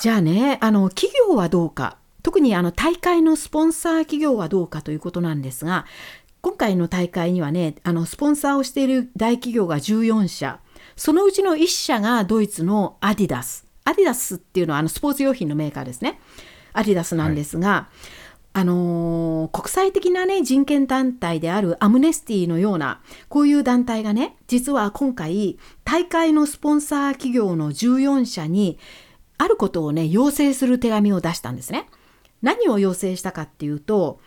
[0.00, 1.96] じゃあねあの企業はどうか。
[2.22, 5.86] 特にあの大会のスポンサー企業はどうかということなんですが
[6.42, 10.60] 今回の大会にはねあのスポンサーをしている大企業が14社。
[10.96, 16.20] そのうちの1社がドイツのアディダスアディダスっていうのはあのスポーツ用品のメーカーですね。
[16.74, 18.17] アディダスなんですが、はい。
[18.58, 28.80] あのー、国際的なね人権団体であるアムネスティのようなこういう団体がね実は今回大会のスポンサー企業の14社に
[29.38, 31.86] あることをね要請する手紙を出したんですね。
[32.42, 34.18] 何を要請したかっていうと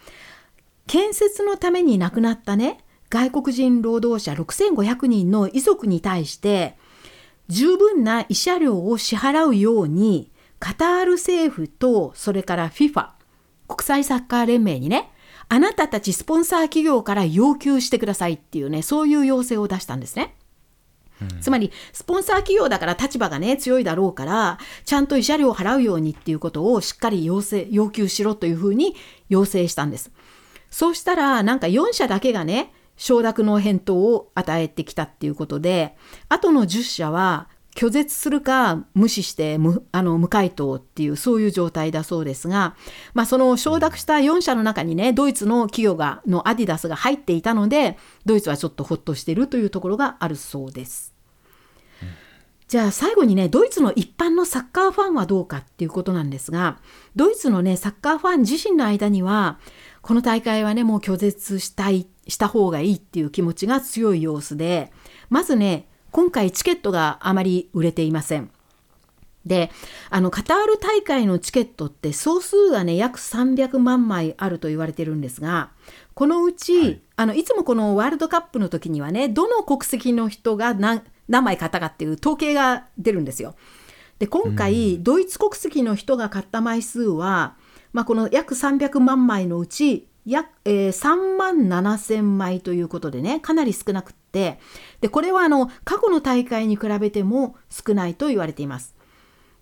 [0.88, 2.78] 建設のために亡くなったね
[3.10, 6.78] 外国人労働者6500人の遺族に対して
[7.50, 13.21] 十分な慰謝料を支払うようにカタール政府とそれから FIFA
[13.72, 15.12] 国際サッカー連盟にね、
[15.48, 20.36] あなたたちスポンサー企業から要求してくださいっていうね、そういう要請を出したんですね。
[21.40, 28.96] つまり、スポンサー企業だから立場がね、強いだろうから、ちゃんと慰謝料を払うようにっていうことをしっかり要請、要求しろというふうに
[29.30, 30.12] 要請したんです。
[30.70, 35.96] そうしたら、なんか4社だけがね、承諾の返答を与えてきたっていうことで、
[36.28, 42.76] あとの10社は拒絶するか無視して無あの無回答っていうそういう状態だそうですが、
[43.14, 51.12] まあ、その承諾した4社の中にねドイツの企業がのアディダスが入っていたのでドイツはちょっとほっとしているというところがあるそうです。
[52.68, 56.80] じゃあ最後にねドイツの一般のサッカーファンはどうかっていうことなんですが
[57.18, 59.60] ドイツのねサッカーファン自身の間には
[60.02, 64.94] この大会はねもう拒絶したいした方がいいっていう気持ちが強い様子で
[65.30, 68.52] まずね今回チケットがあまり売れていません。
[69.46, 69.72] で
[70.12, 75.72] あのカタール大会のチケットって総数がね約300万枚あると言われてるんですが
[76.14, 83.56] このうち、はい、あのいつもこのワールドカップの時にはねどの国籍の人が何何枚買ったかっていう統計が出るんですよ。
[84.20, 87.56] で今回、ドイツ国籍の人が買った枚数は、
[87.92, 94.60] まあ、この約300万枚のうち約、えー、3万7千枚ということでねかなり少なくって
[95.02, 98.96] でこれはあの過去の大会に比べても少ないと言われています。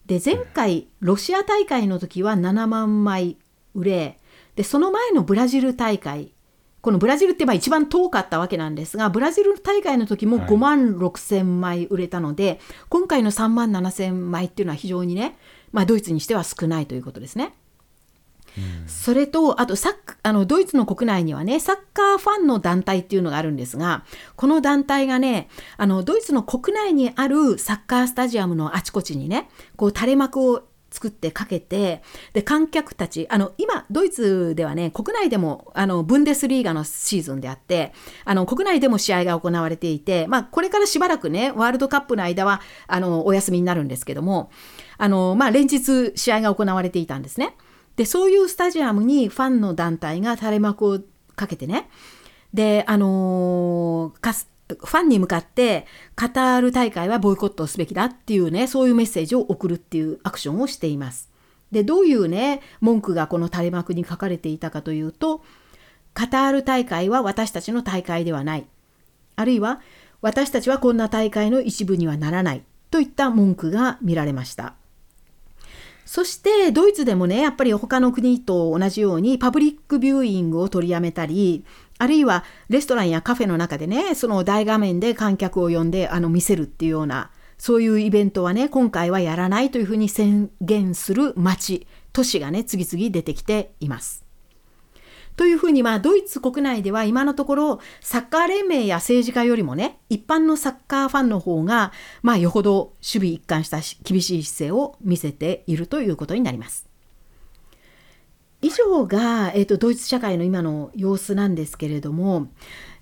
[0.05, 3.37] で前回ロシア大会の時は7万枚
[3.75, 4.19] 売れ
[4.55, 6.33] でその前のブラジル大会
[6.81, 12.59] このブラジルってまあ一番遠かったわけなんですがブラジル大会の時も5万6千枚売れたので、はい、
[12.89, 15.37] 今回の3万7千枚っていうのは非常にね、
[15.71, 17.53] まあ、ドイツにしては少ないということですね。
[18.87, 19.93] それとあとサッ
[20.23, 24.03] あのドイツの国内にはねサッカーファンの団体っていうのがあるんですが
[24.35, 32.01] この団体がねあのドイツの国内にあるサッカースタジアムのあちこちにねこう垂れ幕を作ってかけて
[32.33, 37.93] で観客たちあの今ドイツではね国内でもあのブンデスリーガのシーズンであって
[38.25, 44.51] あの国内でも試合が行われていて、まあ、これからしばらくねワールドカップの間はあのお休みになるんですけども
[44.97, 47.55] あの、まあ、連日試合が行われていたんですね。
[47.99, 50.99] でそういうスタジアムにファンの団体が垂れ幕を
[51.35, 51.89] かけてね
[52.53, 54.33] であのー、
[54.69, 55.85] ファンに向かって
[56.15, 61.29] カタール大会はボイコットすべきだっていうねそういうメッセージを送るっていうアクションをしています。
[61.73, 65.43] でどういうね文句がこの垂れ幕に書かれていたかというと
[66.13, 68.65] カタール大会は私たちの大会ではない
[69.35, 69.81] あるいは
[70.21, 74.78] 私たちはこんな大会の一部にはならないといった文句が見られました。
[76.11, 81.63] そしてドイツでもねやっぱり他の国と同じようにパブリックビューイングを取りやめたり
[81.99, 87.29] あるいはレストランやカフェの中でねその大画面で観客を呼んであの見せるっていうような
[87.59, 94.28] そういうイベントはね今回はやらないというふうに宣言する町都市がね次々出てきています。
[95.39, 106.89] というふうにまあドイツ国内では今のところサッカー連盟や政治家よりもね一般のサッカーファンの方がまあよほど守備一貫した厳しい姿勢を見せているということになります。
[108.61, 112.49] 以上が、えーと、ドイツ社会の今の様子なんですけれども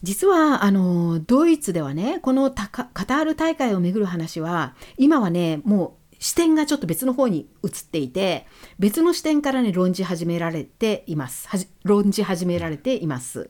[0.04, 8.48] 実はあのドイツではねこのカタール大会をめぐる話は今はねもう視点がちょっと別の方に移っていて
[8.80, 11.48] 別の視点からね論じ始められています。
[11.84, 13.50] 論じ始められています。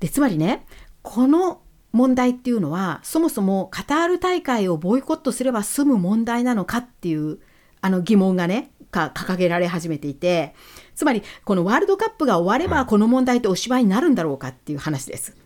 [0.00, 0.66] でつまりね
[1.02, 7.38] この問題っていうのはそもそもカタール大会をボイコットすれば済む問題なのかっていう
[7.80, 10.54] あの疑問がねか掲げられ始めていて
[10.94, 15.45] つまりこのワールドカップが終わればこの問題っておしまいになるんだろうかっていう話です。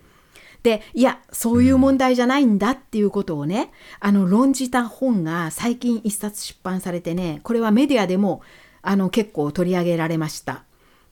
[0.62, 8.42] でいやそういう問題じゃないんだっていうことをねあの論じた本が最近一冊出版されてねこれはメディアでも
[8.82, 10.64] あの結構取り上げられました。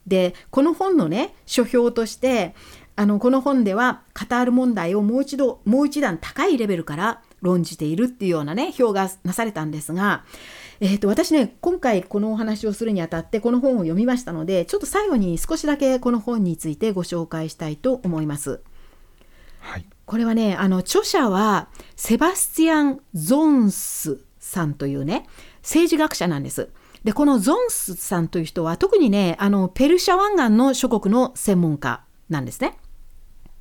[0.07, 2.55] でこの本のね書評として
[2.97, 10.25] あのこの本ではカタール問題をもう一度もう一段高いレベルから論じているっていうようなね表がなされたんですが
[10.81, 18.61] えーと、私ね今回このお話をするにあたってこの本を読みましたのでちょっと最後に少しだけこの本についてご紹介したいと思います。
[19.61, 25.27] はい、これはねあの著者はセバスティアン・ゾンスさんというね
[25.63, 26.71] 政治学者なんです。
[27.05, 32.77] でこのゾンスさんという人は特にねあのペルシャ湾岸の諸国の専門家なんですね。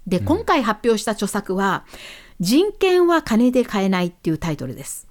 [0.08, 1.86] で今回発表した著作は
[2.40, 5.08] 「人権は金で買えない」っていうタイトルです。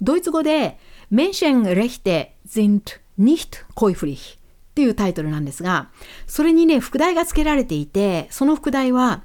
[0.00, 0.78] ドイツ語で
[1.12, 4.38] Menschenrechte sind nicht käuflich
[4.72, 5.90] っていうタイトルなんですが、
[6.26, 9.22] それにね、副題が付けられていて、その副題は、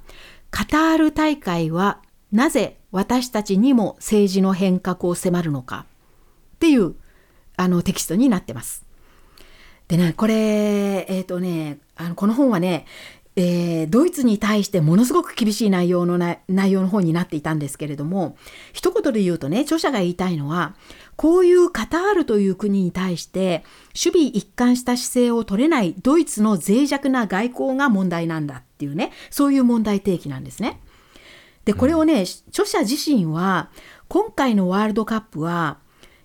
[0.58, 2.02] カタール大会は
[2.32, 5.86] なぜ私たちにも政治の変革を迫るのか
[6.56, 6.96] っていう
[7.58, 8.84] あのテキストになってます。
[9.88, 10.34] でね、これ、
[11.10, 12.88] えっ、ー、とね、あのこの本はね、
[13.36, 18.36] えー、ドイツに対してものすごく厳しい内容の内容の本になっていたんですけれども
[18.74, 20.74] 一言で言うとね著者が言いたいのは
[21.18, 30.80] こういうカタールという国に対して守備一貫した姿勢を取れないドイツの脆弱な外交が問題なんだっていうねそういう問題提起なんですね。
[31.66, 33.72] でこれをね、著者自身は
[34.08, 35.80] 今回のワールドカップは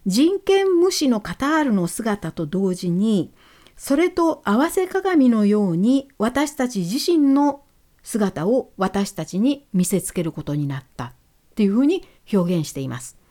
[0.07, 3.33] 人権無視のカタールの姿と同時に
[3.77, 7.63] それと合わせ鏡のように私たち自身の
[8.05, 11.13] 姿を私たちに見せつけることになったっ
[11.57, 13.22] ていうふうに表現しています。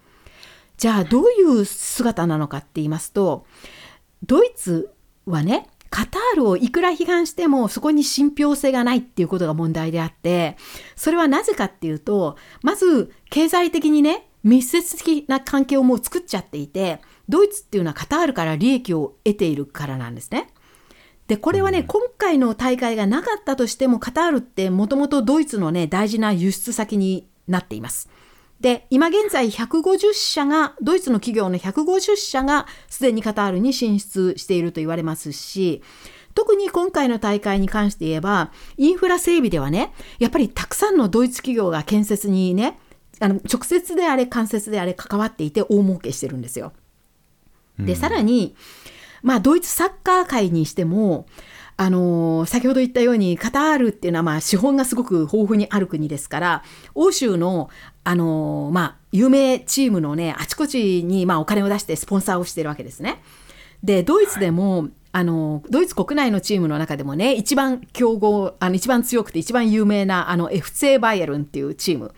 [0.81, 3.45] じゃあどういう姿なのかって言いますと
[4.23, 4.91] ドイツ
[5.27, 10.57] はねカタールをいくら批判してもそこに信憑性がないっていうことが問題であって
[10.95, 20.49] それはなぜかっていうとまず経済的にね密接的な関係をもう作っちゃっていてドイツっていうのはカタールから利益を得ているからなんですね。
[21.27, 28.09] でこれはね、今回の大会がなかったとしてもカタールってもともとドイツのね大事な輸出先になっています。
[28.61, 35.81] で今現在150社がドイツの企業の150社がすでにカタールに進出していると言われますし
[36.35, 42.79] 特に今回の大会に関して言えばインフラ整備ではねやっぱりたくさんのドイツ企業が建設にね
[43.19, 46.71] あの直接であれ間接であれ関わっていて大儲けしてるんですよ。
[47.79, 48.55] でさらに
[49.23, 51.25] まあ、ドイツサッカー界にしても、
[51.77, 57.69] あのー、先ほど言ったようにカタールっていうのはまあ資本がすごく豊富にある国ですから欧州の、
[58.03, 63.21] あのー、まあ、有名チームのねあちこちにまあお金を出してスポンサーをしてるわけですね。
[63.83, 72.13] でドイツでも、はい、あのドイツ国内のチームの中でもね一番強豪あの一番強くて一番有名なあの FC バイエルンっていうチーム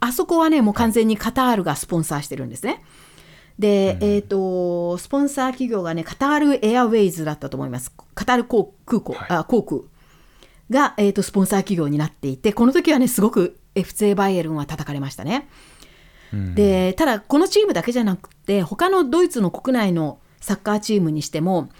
[0.00, 2.72] あそこはねもう完全にカタールがスポンサーしてるんですね。
[2.72, 2.82] はい
[3.58, 7.92] で、うん、えっ、ー、と、スポンサー企業がね、カタールエアウェイズだったと思います。
[8.14, 9.82] カタール航空港、はい、あ航空
[10.70, 15.48] が、えーと、スポンサー企業になっていて、この時はね、すごく FC バイエルンは叩かれましたね。
[16.32, 21.70] うん、で、ただ、このチームだけじゃなくて、他のドイツの国内のサッカーチームにしても、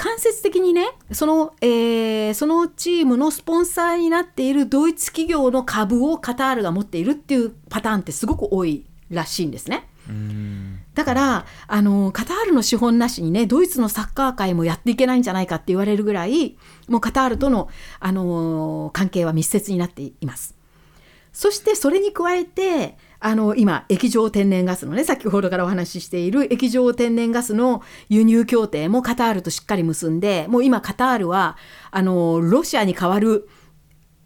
[0.00, 9.88] 間接的にねその,、えー、そのチームのスポンサーになっているドイツ企業の株をカタールが持っているっていうパターンってすごく多いらしいんですね。
[11.00, 17.70] だからあのカタールの資本なしにねドイツのサッカー界もやっていけないんじゃないかって言われるぐらいもうカタールとの
[18.00, 20.54] あの関係は密接になっています。
[21.32, 31.56] そしてそれに加えてあの今液状天然ガスのね先ほどからお話ししている液状天然ガスの輸入協定もカタールとしっかり結んでもう今カタールは
[31.90, 33.48] あのロシアに代わる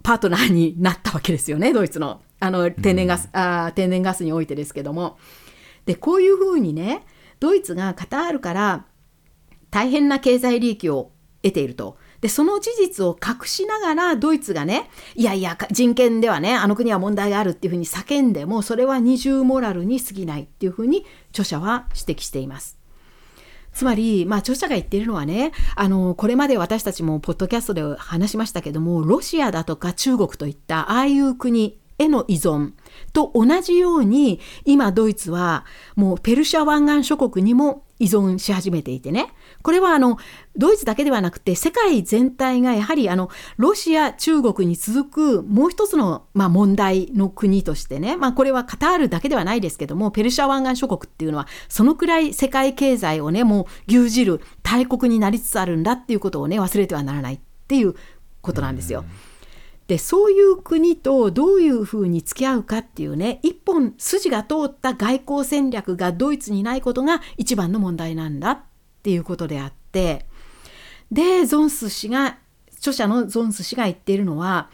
[0.02, 5.18] パートナーになったわけですよねドイツのあの天然ガス、うん、あ天然ガスにおいてですけども。
[5.86, 7.04] でこういうふうにね
[7.40, 8.86] ドイツがカタールから
[9.70, 11.10] 大変な経済利益を
[11.42, 11.98] 得ていると。
[12.20, 22.78] でその事実を隠しながらドイツがねいやいや人権ではねあの国は問題があるっていうふうに叫んでもそれは二重モラルに過ぎないっていうふうに著者は指摘しています。
[23.74, 32.72] つまり、まあ、著者が言っているのはねあのこれまで私たちもポッドキャストで話しましたけどもロシアだとか中国といったああいう国への依存
[33.14, 39.28] と同じように今ドイツはもうペルシャ湾岸諸国にも依存し始めていてね。
[39.62, 40.18] これはあの
[40.56, 57.94] ドイツだけではなくて世界全体がやはりあのロシア中国に続くもう一つの、まあ、問題の国としてね、まあ、これはカタールだけではないですけどもペルシャ湾岸諸国っていうのはそのくらい世界経済をねもう牛耳る大国になりつつあるんだっていうことをね忘れてはならないっていう
[58.42, 59.04] ことなんですよ。
[59.86, 68.62] でそういう国とどういうふうに付き合うかっていうね一本筋が通った外交戦略がドイツにないことが一番の問題なんだっ
[69.02, 70.26] ていうことであって
[71.12, 72.38] でゾンス氏が
[72.78, 74.70] 著者のゾンス氏が言っているのは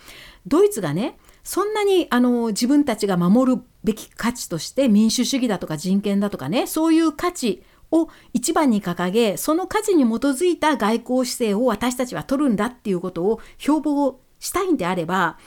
[0.47, 15.39] ドイツがねそんなにあの自分たちが守るべき価値として民主主義だとか人権だとかねそういう価値を一番に掲げその価値に基づいた外交姿勢を私たちは取るんだっていうことを標榜したいんであれば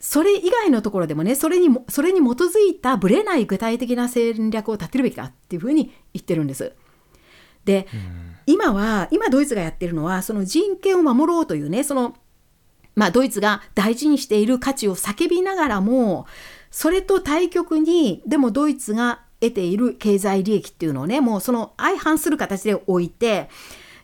[0.00, 6.72] それ以外のところでもねそれにそれに基づいたぶれない具体的な戦略を立てるべきだっていうふうに言ってるんです。
[7.64, 7.86] で、
[8.46, 12.16] 今は今ドイツがやってるのはその人権を守ろうというねその
[12.94, 16.26] まあドイツが大事にしている価値を叫びながらも
[16.70, 23.48] それと対極にでもドイツが得ている経済利益っていうのをねもうその相反する形で置いて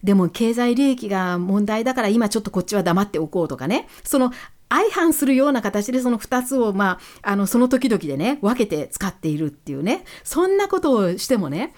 [0.05, 4.33] でも経済利益が問題だから今ちょっとこっちは黙っておこうとかねその
[4.69, 11.75] 相反するような形でその2つを、まあ、あのその時々でね分けて使っているっていうねそんなことをしてもね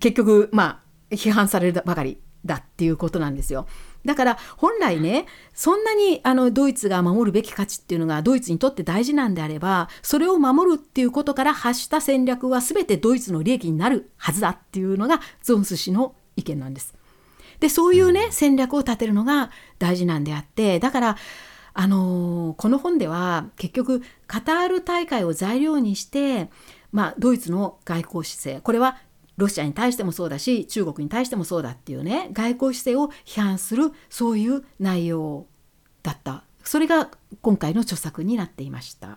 [0.00, 3.66] 結局まあ批判されるばかりだっていうことなんですよ。
[4.04, 16.97] だから本来ねそんなにあのドイツが守るべき価値っていうのがドイツにとって大事なんであればそれを守るっていうことから発した戦略は全てドイツの利益になるはずだっていうのがゾンス氏の意見なんです。
[17.60, 21.16] でそういうね戦略を立てるのが大事なんであってだから
[21.74, 26.50] あのー、この本では結局カタール大会を材料にして、
[26.90, 28.98] まあ、ドイツの外交姿勢これは
[29.36, 35.46] ロシアに対してもそうだし中国に対してもそうだっていうね外交姿勢を批判するそういう内容
[36.02, 36.44] だった。
[36.68, 37.08] それが
[37.40, 39.16] 今回の著作になっていました。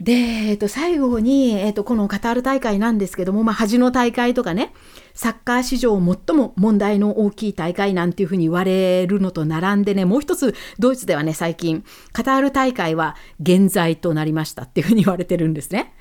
[0.00, 4.74] で、えっと、最後に、えっと、このカタール大会なんですけども、まあ、恥の大会とかね、
[5.14, 15.94] サッカー史上最も問題の大きい大会なんていうふうに言われるのと並んでね、もう一つ、ドイツではね、最近、カタール大会は現在となりましたっていうふうに言われてるんですね。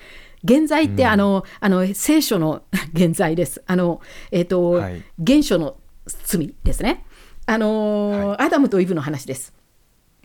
[0.43, 3.63] 現在ってあの、うん、あの聖書の 現在です。
[3.65, 4.01] あの
[4.31, 7.05] えっ、ー、と、はい、原初の罪ですね。
[7.45, 9.53] あの、はい、アダムとイブの話です。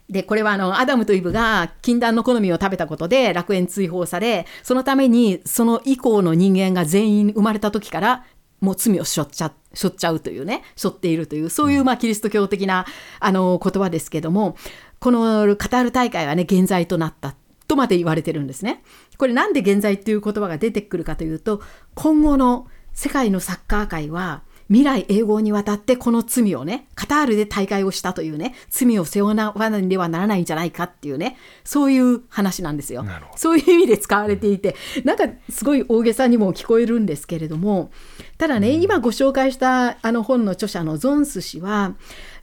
[0.08, 8.24] でこれはあのアダムとイブが禁断の好みを食べたことで楽園追放されそのためにその以降の人間が全員生まれた時から
[8.60, 12.86] もう罪をしょっちゃしょっちゃうというねしょっているというそういうまあキリスト教的な
[13.20, 14.56] あの言葉ですけども
[14.98, 17.34] このカタール大会はね現在となった
[17.68, 18.82] とまで言われてるんですね。
[19.18, 21.60] これなんで現在っていう言葉が出てくるかというと
[21.94, 33.04] 今後の世界のサッカー界は未来永劫にわたってこの罪をね、カタールで大会をしたというね、罪を背負わなではならないんじゃないかっていうね、そういう話なんですよ。
[33.36, 37.90] そういう意味で使われていて、なんかすごい大げさにも聞こえるんですけれども、
[38.36, 41.94] ただね、今ご紹介したあの本の著者のゾンス氏は、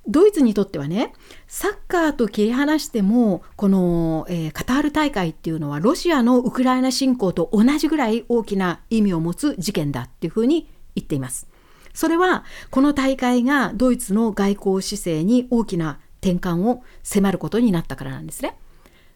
[0.08, 1.14] ドイツにとってはね
[1.48, 11.48] サッカーと切り離してもこの、えー、カタール大会っていうのはロシアのウクライナ侵攻と同じぐらい大きな意味を持つ事件だっていうふうに言っています。
[11.96, 18.58] それはこの大会がドイツの外交姿勢に大きな転換を迫ることになったからなんですね。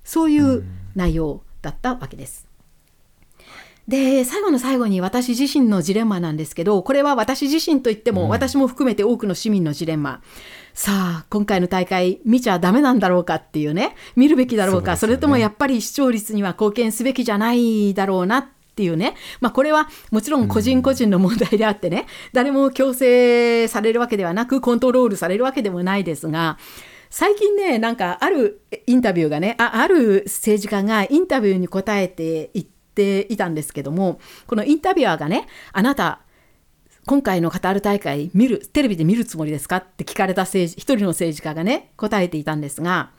[0.04, 0.64] そういう
[0.96, 2.48] 内容だったわけです。
[3.88, 10.22] で最後の最後に私自身のジレンマなんですけどこれは私自身といっても、私も含めて多くの市民のジレンマ。
[10.74, 13.96] さあ今回の大会見ちゃダメなんだろうかっていうね。
[14.16, 14.96] 見るべきだろうか。
[14.96, 18.46] そ、ね,、れともやっぱり視聴率には貢献すべきじゃないだろうなっ
[18.80, 26.58] ていうね、まあ、これはもちろん個人個人の問題であってね、うん、誰も強制されるわけではなくコントロールされるわけでもないですが
[27.10, 32.66] 最近ねなんかあるインタビューがねあある政治家がインタビューに答えていっ
[32.96, 36.22] ていたんですけどもこのインタビュアーがねあなた
[37.06, 39.78] 今回のカタール大会見るテレビで見るつもりですか？
[39.78, 43.12] って聞かれた政治一人の政治家がね答えていたんですが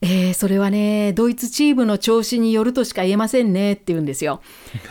[0.00, 4.40] えー、それはね、ドイツチームの調子によるとしか言えませんねって言うんですよ。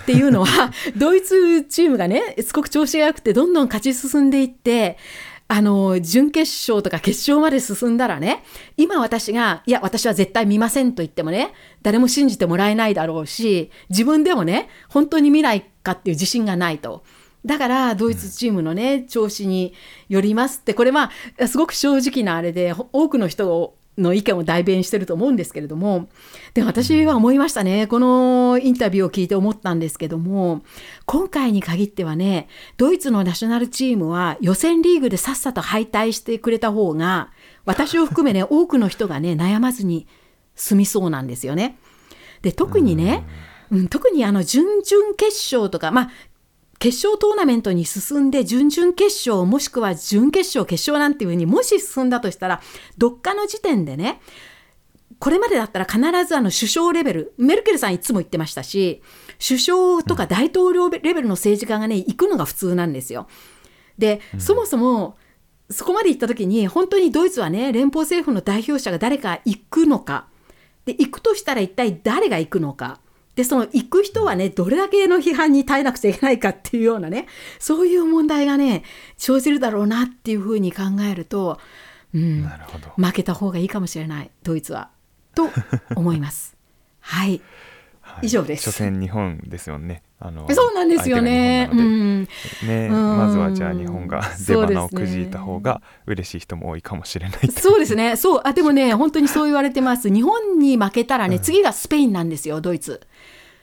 [0.04, 4.98] っていうのは、 ドイツチームがね、すごく調子が良くて、どんどん勝ち進んでいって、
[5.48, 8.44] あの、準決勝とか決勝まで進んだらね、
[8.76, 11.54] 今私が、いや、私は絶対見ませんと言ってもね、
[11.84, 17.04] 誰も信じてもらえないだろうし、自分でもね、本当に見ないかっていう自信がないと。
[17.46, 19.74] だからドイツチームのね、調子に
[20.10, 26.08] よりますって、これまあ、すごく正直なあれで、多くの人の意見を代弁してると思うんですけれども
[26.54, 30.62] で私は思いましたねこのインタビューを聞いて思ったんですけども
[31.06, 37.32] 今回に限ってはねドイツのナショナルチームは予選リーグでさっさと敗退してくれた方が
[37.66, 40.08] 私を含めね 多くの人がね悩まずに
[40.56, 41.78] 済みそうなんですよね。
[42.42, 43.26] で特にね、
[43.72, 46.10] うん、特にあの準々決勝とか、まあ、
[46.80, 52.62] 決勝トーナメントに進んで準々決勝もしくは準決勝決勝なんていうふうにもし進んだとしたら
[52.98, 54.22] どっかの時点でね
[55.20, 59.02] これまでだったら必ずあの首相レベルメルケルさんいつも言ってましたし
[59.46, 63.28] 首相とか大統領レベルの政治家がね行くのが普通なんですよ。
[63.98, 65.18] で、うん、そもそも
[65.70, 70.28] そこまで行った時に本当にドイツはね連邦政府の代表者が誰か行くのか。
[70.86, 73.02] で行くとしたら一体誰が行くのか
[73.38, 77.28] でその行く人はねどれだけの批判に耐えなくちゃいけないかっていうようなね
[77.60, 78.84] そういう問題がね
[79.16, 81.60] 生じるだろうなっていうふうに考えると、
[82.16, 84.90] うん、なるほど負けた方がいいかもしれないドイツは
[85.36, 85.52] と
[85.96, 86.58] 思います。
[87.00, 87.40] はい
[88.24, 88.66] 以上です。
[88.72, 90.02] 初戦日本ですよね。
[90.20, 91.70] あのそうなんですよね。
[91.72, 92.24] うん、
[92.64, 97.48] ね、まずはじゃあ日本が出花をくじいた方が嬉しい人も多いかもしれない。
[97.52, 98.16] そうですね。
[98.16, 100.10] そうあでもね本当にそう言われてます。
[100.12, 103.02] 日本に負けたらね、次がスペインなんですよドイツ。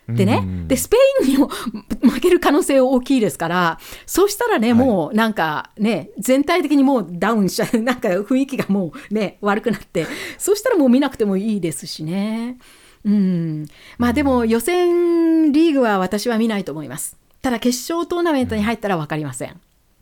[0.06, 1.48] でね、でスペインにも
[2.04, 10.06] 負ける可能性大きいですからそうしたらね、はい、もうなんかね全体的にもうダウンしちゃう なんか雰囲気がもうね悪くなって
[10.36, 12.58] そうしたらもう見なくてもいいですしね。
[13.04, 13.66] うん、
[13.98, 17.16] まあでも予選リーグは私は見ないと思います。
[17.42, 19.60] ただ決勝トーナメントに入ったら分かりません。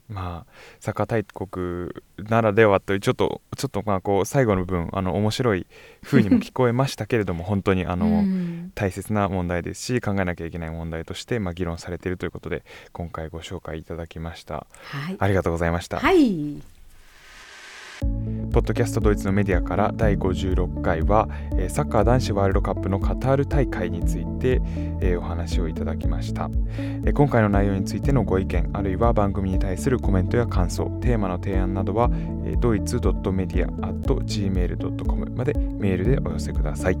[0.09, 5.65] まあ、サッカー大国ならではというちょっとちょっとまあこう最後の分あの面白い
[6.03, 15.99] 風にも聞こえましたけれども 本当にあの、うん、大切な問題ですし考えなきゃいけない問題としてまあ議論されているということで今回ご紹介いただきました、はい、ありがとうございました。
[15.99, 16.72] はい
[18.53, 21.27] ポッドキャストドイツのメディアから第56回は
[21.69, 24.61] サッカー男子ワールドカップのカタール大会について
[25.17, 26.51] お話をいただきました。
[27.15, 32.11] 今回の内容についてのご意見あるいは番組に対するコメントや感想テーマの提案などは
[32.59, 36.97] ドイツ .media.gmail.com までメールでお寄せください。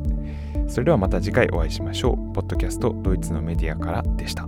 [0.67, 2.15] それではまた次回お会いしましょう。
[2.33, 4.47] ポッドキャストドイツのメディアからでした。